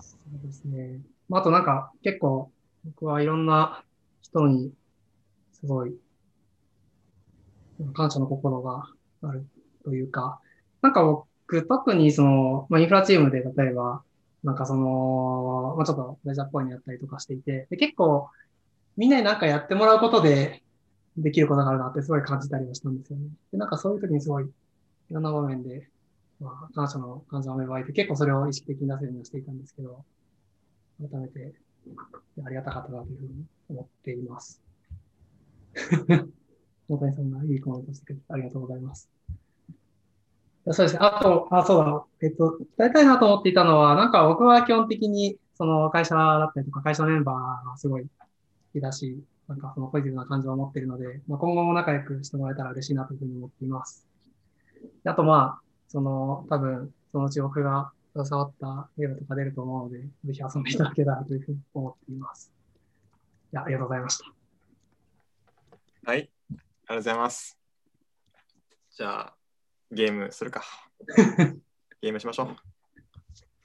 [0.00, 1.00] そうですね。
[1.28, 2.50] まあ、あとなんか結構
[2.84, 3.84] 僕はいろんな
[4.22, 4.72] 人に
[5.52, 5.94] すごい
[7.94, 8.84] 感謝の心が
[9.22, 9.46] ある
[9.84, 10.40] というか、
[10.82, 14.02] なんか僕特にその、まあ、インフラチームで例えば、
[14.42, 18.28] なんかその、まあ、ちょっとレジャーっぽいのやったりとかしていて、で結構
[18.96, 20.63] みんなになんかやってもらうことで
[21.16, 23.28] できることがあるなってすごい感じたりはしたんですよね。
[23.52, 24.48] で、なんかそういう時にすごいい
[25.10, 25.88] ろんな場面で、
[26.40, 30.04] まあ、感謝の感情が芽生えて結構それを意識的に出せるようにしていたんですけど、
[31.00, 31.54] 改めて
[32.44, 34.60] ありがたかったなというふうに思っています。
[36.88, 39.08] 大谷さんがいいコメントしてくれてありがとうございます。
[40.72, 40.98] そうですね。
[41.02, 42.04] あと、あ、そうだ。
[42.22, 48.08] えっと、伝えたいなと思っていたのは、なんか僕は基本的に、その会社だったりとか、会社のメンバーがすごい好
[48.72, 54.06] きだし、なんかそのポジティブな感情を持っているので、まあ、今後も仲良くしてもらえたら嬉しいなというふうに思っています。
[55.02, 62.52] であとまあ、その、多分、そのうち僕が携わったゲームとか出ると思うので、ぜひ遊んでいただけたらというふうに思っています。
[63.52, 64.24] いや、ありがとうございました。
[66.10, 67.58] はい、ありがとうございます。
[68.90, 69.34] じゃあ、
[69.90, 70.62] ゲームするか。
[72.00, 72.56] ゲームしましょう。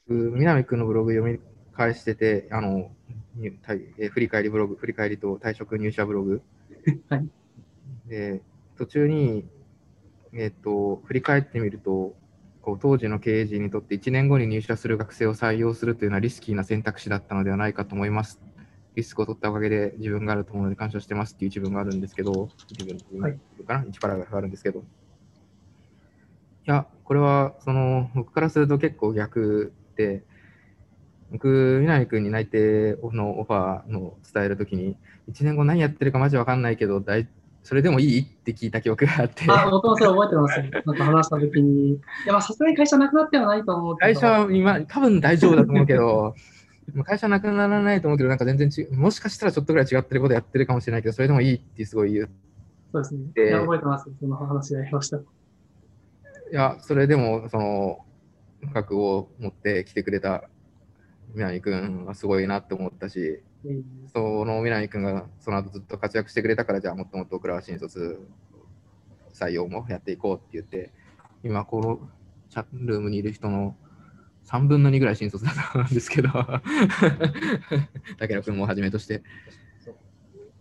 [0.08, 1.40] 南君のブログ読み
[1.80, 2.92] 返してて、あの、
[3.38, 6.42] 振り返りブログ、振り返りと退職入社ブログ。
[7.08, 7.30] はい
[8.08, 8.42] で、
[8.76, 9.46] 途中に、
[10.34, 12.16] えっ、と、振り返ってみると、
[12.62, 18.42] こう当時の経営陣にとって1年後に入社する学生を採用するというのはリスキーな選択肢だったのではないかと思います。
[18.96, 24.80] リスクを取ったおかげで自分があると思うので感謝してますっていう一文があるんですけど、一文はいかな ?1 パラグラフあるんですけど。
[24.80, 24.84] い
[26.66, 30.24] や、これは、その、僕からすると結構逆で、
[31.32, 34.96] 僕、南君に内定のオファーの伝えるときに、
[35.32, 37.28] 1年後何やってるかマジわかんないけど、だい
[37.64, 40.66] それでもいいって聞いた記憶があって、あ、僕もそれ覚えてますよ。
[40.86, 41.94] なんか話したときに。
[41.94, 44.14] いや、まあさすがに会社なくなってはないと思うけど。
[44.14, 46.36] 会社は今、多分大丈夫だと思うけど、
[46.96, 52.30] まあ会社なくならないと思うけど、なんか全然違う、もしかしたらちょっとぐらい違ってることやってるかもしれないけど、それでもいいってすごい言う。
[52.92, 53.22] そうですね。
[53.36, 54.10] でいや、覚えてます。
[54.20, 55.18] その話がありました。
[55.18, 55.22] い
[56.52, 58.00] や、それでも、その、
[58.74, 60.50] 覚悟を持って来てくれた
[61.34, 68.26] 南君はすごいなって思ったし、うんその南君がその後ずっと活躍してくれたから、じゃあもっともっと僕らは新卒
[69.34, 70.92] 採用もやっていこうって言って、
[71.44, 72.00] 今この
[72.50, 73.76] チャットルームにいる人の
[74.46, 76.30] 3分の2ぐらい新卒だと思うんですけど、
[78.18, 79.24] 竹野君もはじめとして。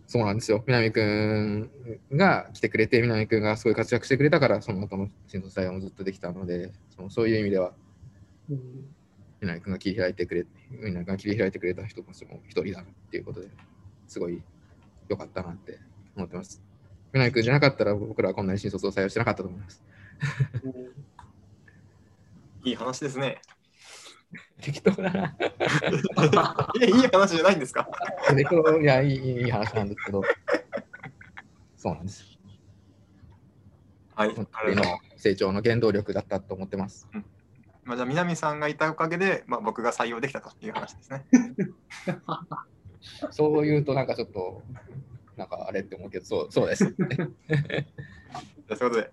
[0.05, 0.63] そうなんですよ。
[0.65, 1.69] 南君
[2.13, 7.73] が来てくれて、南君がすごい活躍してくれたから、その後の新卒採用もずっとできたので、そのそういう意味では、
[8.49, 8.59] うん
[9.41, 13.47] 南君が切り開いてくれ、南君が切り開いてくれた人たちも一人だっていうことで、
[14.07, 14.41] すごい
[15.07, 15.79] 良かったなって
[16.15, 16.61] 思ってます。
[17.13, 19.83] 南君じゃなかったら僕らはこんなに新卒を採用してなかったと思います。
[22.65, 23.41] いい話ですね。
[24.61, 25.35] 適当だな。
[26.75, 27.89] いや、いい話じゃないんですか。
[28.35, 30.21] 適当いやいい、いい話なんですけど、
[31.77, 32.37] そうなんです。
[34.15, 34.35] はい。
[34.35, 34.45] の
[35.15, 37.07] 成長の原動力だったと思ってます。
[37.83, 41.25] まあ、じゃあ、南さんがいたおかげで、まあ、僕が採用できたという話ですね。
[43.31, 44.61] そう言うとなんかちょっと、
[45.37, 46.85] なんかあれって思うけど、そうそうです。
[46.97, 49.11] じゃあそういうことで、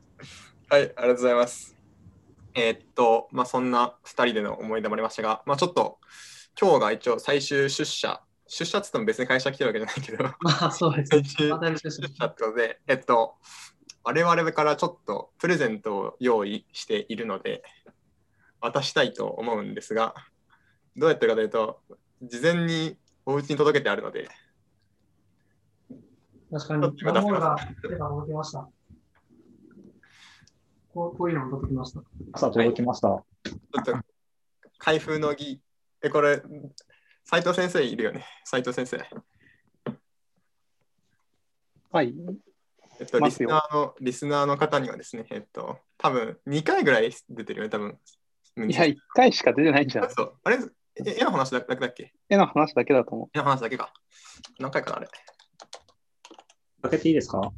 [0.69, 1.77] はい、ありがとうございます。
[2.55, 5.99] えーっと、まあ、そんな2人での思い出もありましたが、まあ、ちょっと、
[6.61, 13.37] 今日が一応最終出社、出社っつっても別に会社来てるわけじゃないけど、 まあ、そうですね出社ってことで、えっと、
[14.05, 17.63] 我々からちょっとプレゼントを用意しているので、
[18.61, 20.15] 渡したいと思うんですが、
[20.97, 21.81] どうやってるかというと、
[22.23, 24.29] 事前にお家に届けてあるので、
[26.51, 28.69] 確かに、段ボールが手が届きました。
[30.95, 32.01] こうこういうのも届きました。
[32.33, 33.09] 朝届きました。
[33.09, 33.95] ちょっと
[34.79, 35.61] 開封の儀、
[36.03, 36.43] え、これ、
[37.25, 39.05] 斉藤先生いるよね、斉藤先生。
[41.91, 42.15] はい。
[43.01, 47.99] えっと、リスナーの、リスナーの方にはですね、えっと、多分2回ぐらい出てるよね、多分。
[48.57, 50.35] いや、一回しか出てないんじゃないそう。
[50.45, 50.59] あれ、
[51.05, 52.13] え絵の話だけだっけ？
[52.29, 53.93] 絵の話だけだと思絵の話だけか。
[54.59, 55.09] 何回かな、あれ。
[56.83, 57.53] 開けていいですか？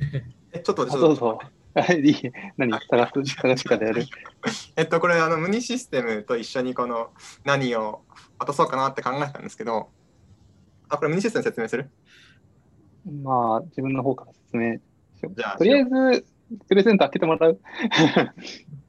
[0.52, 0.86] え、ちょっとう。
[0.86, 1.32] 待って、ちょっと
[1.76, 1.96] あどうぞ。
[2.02, 2.72] いい何？
[2.88, 4.06] 探す探し方やる
[4.76, 7.12] えっと、これ、あの、ムニシステムと一緒にこの
[7.44, 8.04] 何を
[8.38, 9.90] 渡そうかなって考えたんですけど、
[10.88, 11.90] あ、これムニシステム説明する？
[13.22, 14.80] まあ、自分の方から説明し
[15.22, 15.58] よじゃあう。
[15.58, 16.26] とりあえず、
[16.68, 17.60] プレゼント開けてもらう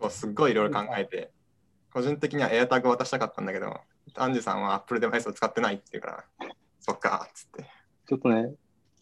[0.00, 1.30] こうすっごいいろいろ考えて、
[1.92, 3.78] 個人的には AirTag 渡したかったんだけど、
[4.16, 6.48] アンジュさんは Apple デバイスを使ってないって言うから、
[6.80, 7.70] そっか、っつって。
[8.08, 8.54] ちょっとね、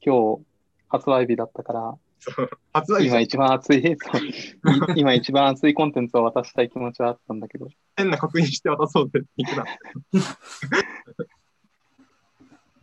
[0.04, 0.42] 今日
[0.88, 1.94] 発売日だったから、
[2.72, 3.96] 発売日今一番熱い、
[4.96, 9.66] 今一番熱いコンテンツを渡したい気持ちはあったんだけど、変な確認して渡そうって言ってた。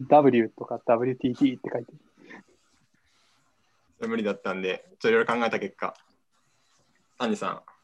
[0.07, 1.91] W とか WTT って書いて
[3.99, 4.07] る。
[4.07, 5.95] 無理だったんで、ちょっといろいろ考えた結果、
[7.17, 7.74] アンジュさん、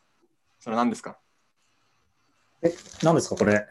[0.62, 1.18] それ何ですか？
[3.02, 3.68] 何ですか、これ？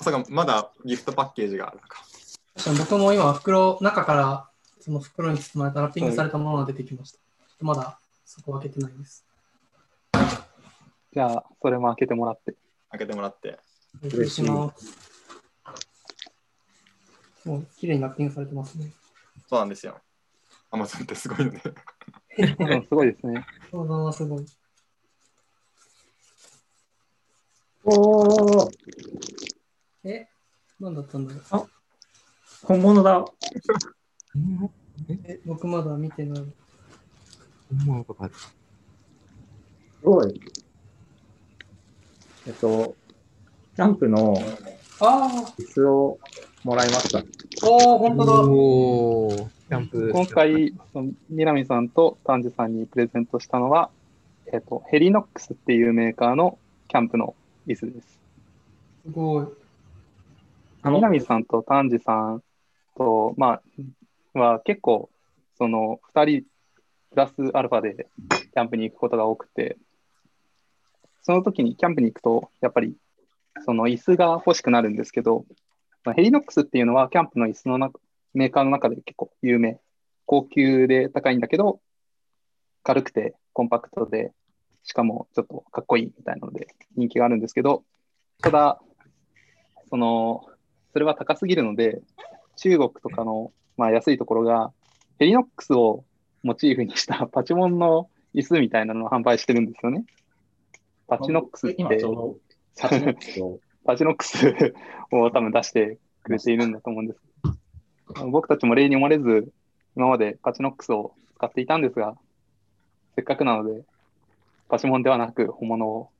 [0.00, 2.04] まさかまだギフトパッケージがあるのか。
[2.78, 7.18] 僕も今、袋、中からその袋に包まれたラッピングされたものが出てきました。
[7.60, 9.24] まだそこ開けてないです。
[11.12, 12.56] じゃあ、それも開けてもらって。
[12.90, 13.60] 開けてもらって。
[14.02, 14.98] 失礼します。
[17.44, 18.90] もう綺麗にラッピングされてますね。
[19.48, 20.00] そうなんですよ。
[20.72, 21.60] Amazon ってすごいので。
[22.58, 23.46] うん、すごいですね。
[23.70, 24.46] 想像はすごい。
[27.88, 28.68] おお
[30.02, 30.26] え、
[30.80, 31.70] 何だったんだろう
[32.64, 33.24] 本物だ。
[35.24, 36.44] え、僕まだ見てない。
[36.44, 36.52] す
[40.02, 40.40] ごい。
[42.48, 42.96] えっと、
[43.76, 44.34] キャンプの
[44.98, 46.18] あ椅子を
[46.64, 47.20] もらいました。
[47.20, 47.22] あ、
[47.62, 48.32] おー、本当だ。
[48.32, 50.10] おー、キャンプ。
[50.12, 53.90] 今回、その南さんと丹治さんにプレゼントしたのは、
[54.52, 56.58] えっと、ヘリノックスっていうメーカーの
[56.88, 57.36] キャンプの
[57.66, 58.20] 椅子です。
[59.04, 59.46] すごい。
[60.82, 62.42] あの、南さんと丹治さん
[62.96, 63.60] と、ま
[64.34, 65.10] あ、は結構、
[65.58, 66.42] その、二人
[67.10, 69.76] プラスアルファでキャンプに行くことが多くて、
[71.22, 72.94] その時にキャンプに行くと、やっぱり、
[73.64, 75.44] その椅子が欲しくなるんですけど、
[76.04, 77.98] まあヘリノックスっていうのはキャンプの椅子の中
[78.36, 79.80] メーカーの中で結構有名。
[80.26, 81.80] 高級で高いんだけど、
[82.82, 84.32] 軽くてコンパクトで、
[84.86, 87.84] しかもちょっとかっこいいみたいなので人気があるんですけど、
[88.40, 88.80] ただ、
[89.90, 90.46] その、
[90.92, 92.00] それは高すぎるので、
[92.56, 94.72] 中国とかの、まあ、安いところが、
[95.18, 96.04] ヘリノックスを
[96.42, 100.04] モチーフにしたパチモンの椅子みたいなのを販売してるんですよね。
[101.08, 101.82] パチノックスって、
[103.84, 104.74] パチノックス
[105.10, 107.20] を多分出してくれているんだと思うんです。
[108.30, 109.52] 僕たちも例に漏れず、
[109.96, 112.16] 今までパチノックスを使っていたんですが、
[113.16, 113.84] せっかくなので、
[114.68, 116.10] パチモンではなく本物を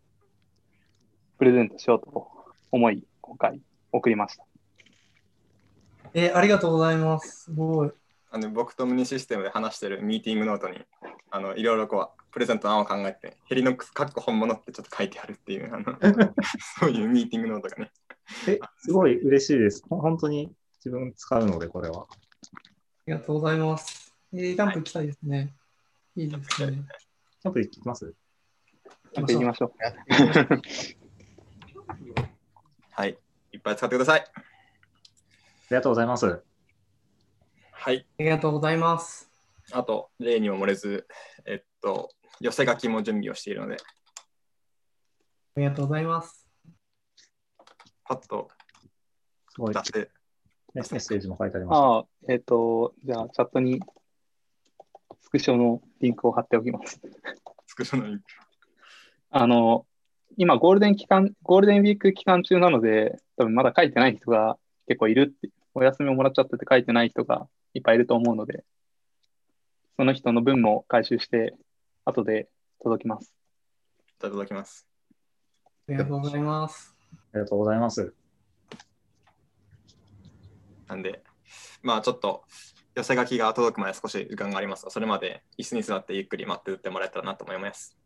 [1.39, 2.31] プレゼントしようと
[2.71, 3.61] 思い、今回
[3.93, 4.45] 送りました。
[6.15, 7.45] え、ありがとうございます。
[7.45, 7.91] すごい。
[8.31, 10.79] あの僕とムニシステムで話してるミーティングノートに、
[11.31, 15.99] あのいろいろこう、プレゼントの案を考えて、ヘリノックス、かっこ本物ってちょっと書いてあるっていう、あの
[16.79, 17.91] そういうミーティングノートがね。
[18.49, 19.83] え、すごい嬉しいです。
[19.89, 22.03] ほ本当に自分使うので、これは。
[22.03, 22.07] あ
[23.07, 24.15] りがとうございます。
[24.33, 25.53] えー、キャンプ行きたいですね。
[26.15, 26.79] いいですね。
[27.43, 28.15] ちょっと行きます？
[29.17, 29.73] やっていきましょう。
[32.91, 33.19] はい。
[33.53, 34.21] いっぱい使ってください。
[34.21, 34.25] あ
[35.71, 36.43] りがとうございます。
[37.73, 38.07] はい。
[38.19, 39.31] ありがとうございます。
[39.73, 41.09] あと、例にも漏れず、
[41.45, 42.11] えっと、
[42.41, 43.77] 寄せ書きも準備をしているので、
[45.57, 46.47] ありがとうございます。
[48.05, 48.49] パッと
[49.49, 49.75] すごい。
[49.75, 50.09] 出して、ね
[50.75, 53.81] メッセージも書いてありましああ、えっ、と、じゃあ、チャットに
[55.23, 57.01] スクショのリンクを貼っておきます。
[57.67, 58.25] スクショのリンク
[59.31, 59.87] あの、
[60.37, 68.65] 今、ゴールデン期間、ゴールデンウィーク期間中なので、多分まだ書いてない人が結構いるって、お休みをもらっちゃってて書いてない人がいっぱいいると思うので、
[69.97, 71.55] その人の分も回収して、
[72.05, 72.49] 後で
[72.83, 73.35] 届きます。
[74.09, 74.87] いただきます。
[75.89, 76.95] ありがとうございます。
[77.11, 77.17] た。
[77.33, 78.15] ありがとうございます。
[80.87, 81.23] なんで、
[81.83, 82.45] まあちょっと、
[82.95, 87.97] 寄せ書きが届くまで少し時間がありますが、それまで椅子に座ってゆっくり待って打ってもらえたらなと思います。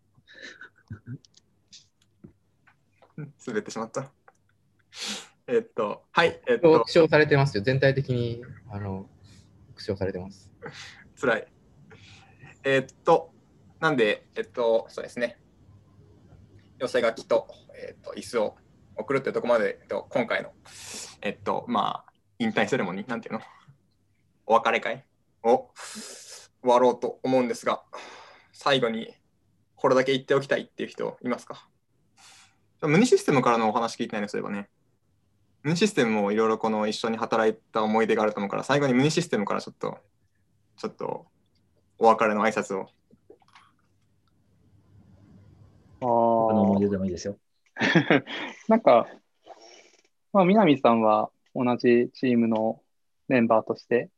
[3.47, 4.11] 滑ってしまった。
[5.47, 7.63] えっと、はい、えっと苦、笑されてますよ。
[7.63, 9.09] 全体的に、あの、
[9.75, 10.51] 苦笑されてます。
[11.17, 11.47] つらい。
[12.65, 13.33] えっと、
[13.81, 15.39] なんで、えっと、そうですね。
[16.79, 18.57] 寄せ書きと、えっと、椅子を
[18.97, 20.53] 送るってとこまで、えっと、今回の、
[21.21, 23.41] えっと、まあ、引退セレモニー、なんていうの？
[24.47, 25.05] お別れ会
[25.43, 27.83] を終わろうと思うんですが、
[28.53, 29.15] 最後に
[29.81, 31.67] これだけ言っておきたいっていう人いますか？
[32.83, 34.69] ムニシステムからのお話聞いてないね、そういえばね。
[35.63, 39.97] ムニシステムもいろいろこの一緒に働いた思い出があると思うから、最後にムニシステムからちょっと、
[40.77, 41.27] ちょっと
[41.99, 42.89] お別れの挨拶を。
[46.03, 47.39] あ僕の思いー出でもいいですよ。
[48.69, 49.07] なんか、
[50.35, 52.83] まあ、南さんは同じチームの
[53.29, 54.11] メンバーとして、まあ、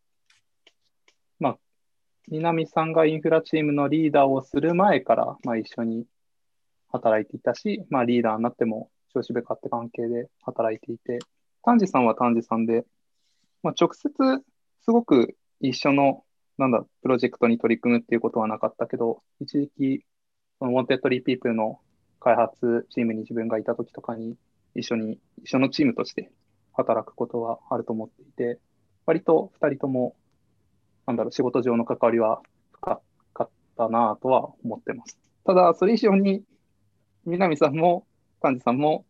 [2.32, 6.06] 南さんがインフラチームのリーダーをする前から、まあ、一緒に
[6.90, 11.18] 働いていたし、まあ、リーダーになっても、調子部下って関係で働いていて、
[11.62, 12.86] 丹治さんは丹治さんで、
[13.62, 14.10] まあ、直接
[14.82, 16.24] すごく一緒の、
[16.56, 20.06] なんだ、プロジェクトに取り組むっていうことはなかったけど、一時期、
[20.58, 21.80] その Wanted Tree People の
[22.18, 24.36] 開発チームに自分がいた時とかに
[24.74, 26.32] 一緒に、一緒のチームとして
[26.72, 28.58] 働くことはあると思っていて、
[29.04, 30.16] 割と二人とも、
[31.12, 32.40] なんだろう、仕事上の関わりは
[32.72, 33.00] 深
[33.34, 35.18] かったなとは思ってます。
[35.44, 36.42] ただ、それ以上に、
[37.26, 38.06] 南さんも
[38.40, 39.04] 丹治さんも、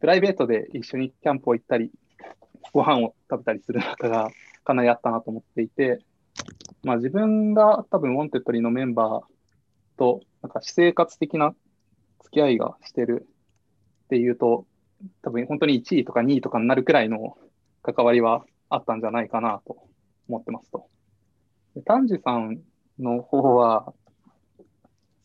[0.00, 1.90] プライベートで一緒にキャンプを行ったり、
[2.74, 4.30] ご飯を食べたりする中が
[4.62, 6.00] かなりあったなと思っていて、
[6.84, 11.54] まあ自分が多分、 Wantedly のメンバーと、なんか私生活的な
[12.24, 13.26] 付き合いがしてる
[14.04, 14.66] っていうと、
[15.22, 17.38] 多分本当に1位とか2位とかになるくらいの
[17.82, 19.88] 関わりはあったんじゃないかなと
[20.28, 20.88] 思ってますと。
[21.78, 22.58] で丹治さん
[22.98, 23.94] の方は、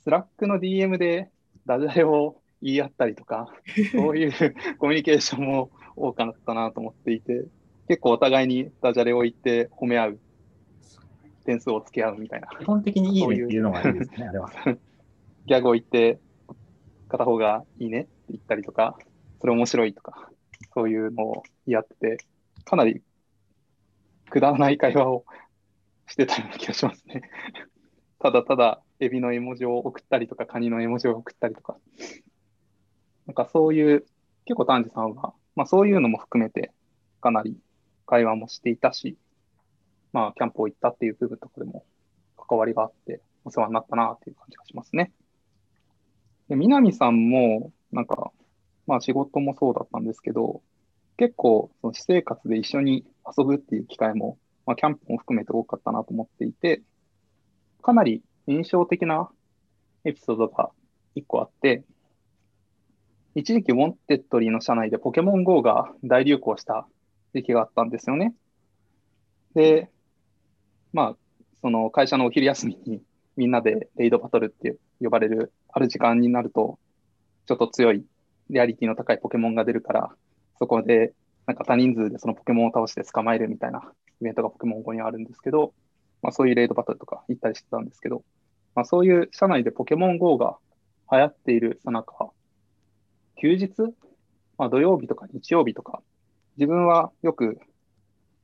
[0.03, 1.31] スラックの DM で
[1.65, 3.47] ダジャレを言い合ったりとか、
[3.91, 4.31] そういう
[4.77, 7.45] コミュニケーションも多かったなと思っていて、
[7.87, 10.19] 結構お互いにダジャレを言って褒め合う、
[11.45, 12.47] 点数をつけ合うみたいな。
[12.59, 14.51] 基本的にいいねっていうのがいいですね、あれは。
[15.47, 16.19] ギャグを言って、
[17.07, 18.95] 片方がいいねって言ったりとか、
[19.41, 20.29] それ面白いとか、
[20.75, 22.17] そういうのをやってて、
[22.63, 23.01] かなり
[24.29, 25.25] くだらない会話を
[26.13, 27.23] してたような気がしますね。
[28.19, 31.77] ただただ、エビの絵文字を送ったりとか、カニの絵文字を送ったりとか。
[33.25, 34.05] なんかそういう、
[34.45, 36.71] 結構丹治さんは、まあそういうのも含めて、
[37.19, 37.57] かなり
[38.05, 39.17] 会話もしていたし、
[40.11, 41.83] まあキャンプを行ったっていう部分とかでも
[42.37, 45.11] 関わりがあって、お世話になったなっていう感じがしますね。
[46.47, 48.31] で南さんも、なんか、
[48.85, 50.61] まあ仕事もそうだったんですけど、
[51.17, 53.03] 結構、その私生活で一緒に
[53.35, 56.81] 遊ぶっていう機会も、まあキャンプも含めて多かったなと思っていて、
[57.81, 59.29] かなり印象的な
[60.05, 60.71] エピソードが
[61.15, 61.83] 一個あって、
[63.35, 66.87] 一時期、 Wantedly の社内でポケモン GO が大流行した
[67.33, 68.35] 時期があったんですよね。
[69.55, 69.89] で、
[70.91, 71.17] まあ、
[71.61, 73.01] その会社のお昼休みに
[73.35, 76.77] みんなでレイドバトルって呼ばれるある時間になると、
[77.47, 78.05] ちょっと強い
[78.49, 80.15] リアリティの高いポケモンが出るから、
[80.59, 81.13] そこで
[81.47, 83.91] なんか多人数でそのポケモンを倒して捕まえるみたいな
[84.23, 85.73] イベントがポケモン GO にあるんですけど、
[86.21, 88.23] まあそういうレイドバトルとか行ったりしてたんですけど、
[88.73, 90.57] まあそういう社内でポケモン GO が
[91.11, 92.31] 流行っているさなか、
[93.35, 93.69] 休日、
[94.57, 96.01] まあ土曜日とか日曜日とか、
[96.57, 97.59] 自分はよく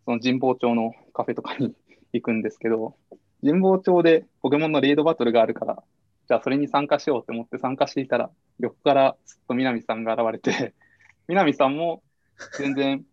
[0.06, 1.74] その神保町のカフェとかに
[2.12, 2.96] 行くんですけど、
[3.42, 5.84] 神保町でポケモンのレイドバトルがあるから、
[6.28, 10.74] じゃあそれに参加しようって思って参加していたら、横からすっと南さんが現れて、
[11.28, 12.04] 南さんも
[12.58, 13.06] 全然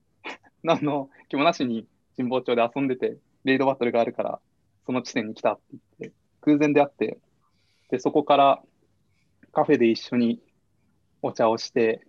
[0.62, 1.86] 何の気もなしに
[2.16, 4.40] 神保町で遊んでて、レイドバトルがあるから、
[4.86, 5.62] その地点に来たって
[6.00, 7.18] 言って、偶然であって、
[7.90, 8.62] で、そこから
[9.52, 10.40] カフェで一緒に
[11.22, 12.06] お茶をして、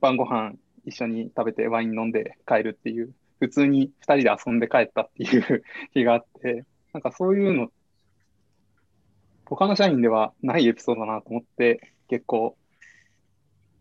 [0.00, 0.54] 晩ご飯
[0.84, 5.62] 一緒に食べてワイン飲んで帰るっていう、普通に2人で遊んで帰ったっていう
[5.94, 7.72] 日があって、なんかそういうの、
[9.46, 12.56] 他の社員ではないエピソードだなと思って、結構、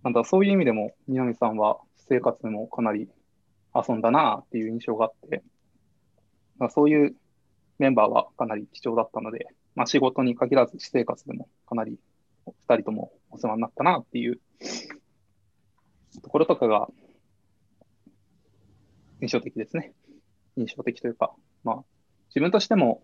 [0.03, 3.07] なんだ、そういう意味でも、南さんは生活でもかなり
[3.73, 5.43] 遊んだなっていう印象があって、
[6.57, 7.15] まあそういう
[7.79, 11.97] メンバーはかなり貴重だったので、まあ仕事に限らず私生活でもかなり
[12.47, 14.39] 2人ともお世話になったなっていう
[16.21, 16.89] ところとかが
[19.21, 19.93] 印象的ですね。
[20.57, 21.83] 印象的というか、まあ
[22.29, 23.01] 自分としても、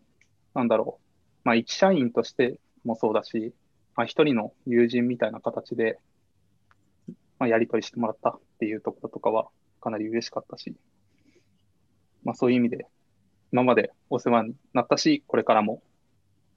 [0.53, 3.53] なんだろう、まあ一社員としてもそうだし、
[3.95, 5.99] まあ一人の友人みたいな形で、
[7.39, 9.47] まあやり取りしてもらったっていうところとかは
[9.87, 10.75] かなり嬉しかったし、
[12.25, 12.87] まあそういう意味で
[13.53, 15.81] 今までお世話になったし、これからも、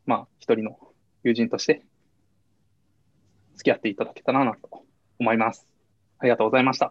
[0.05, 0.77] まあ一人の
[1.23, 1.83] 友人として
[3.55, 4.83] 付き合っていただけたらなと
[5.21, 5.65] 思います。
[6.19, 6.87] ありがとうございました。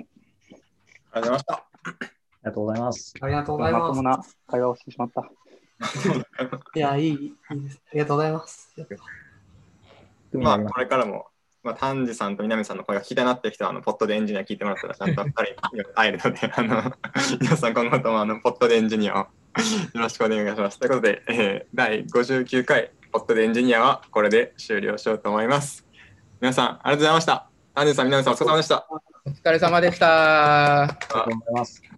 [1.11, 1.53] ありがとうございました。
[1.53, 3.13] ありがとうございます。
[3.19, 5.29] ありがとうございまともまな会話をしてしまった。
[5.87, 6.09] す。
[6.75, 7.81] いや、いい、いいです。
[7.85, 8.73] ありがとうございます。
[10.31, 11.27] まあ、これからも、
[11.63, 16.93] まあ、丹治さんと南さんの声が聞きたいなっていう人は、あの、ポットでエンジニア聞いてもらったら、ちゃんと2人に会えるので、 あの、
[17.41, 19.27] 皆さん今後とも、あの、ポットでエンジニアをよ
[19.95, 20.79] ろしくお願いします。
[20.79, 25.85] ということで、えー第59回、ポットでエンジニアはこれで終了しようと思います。
[26.39, 27.49] 皆さん、ありがとうございました。
[27.75, 28.75] 丹治さん、南さん、お疲れ様でした。
[28.75, 28.87] あ
[29.25, 30.83] お疲れ様でした。
[30.83, 31.88] ありがとうございます。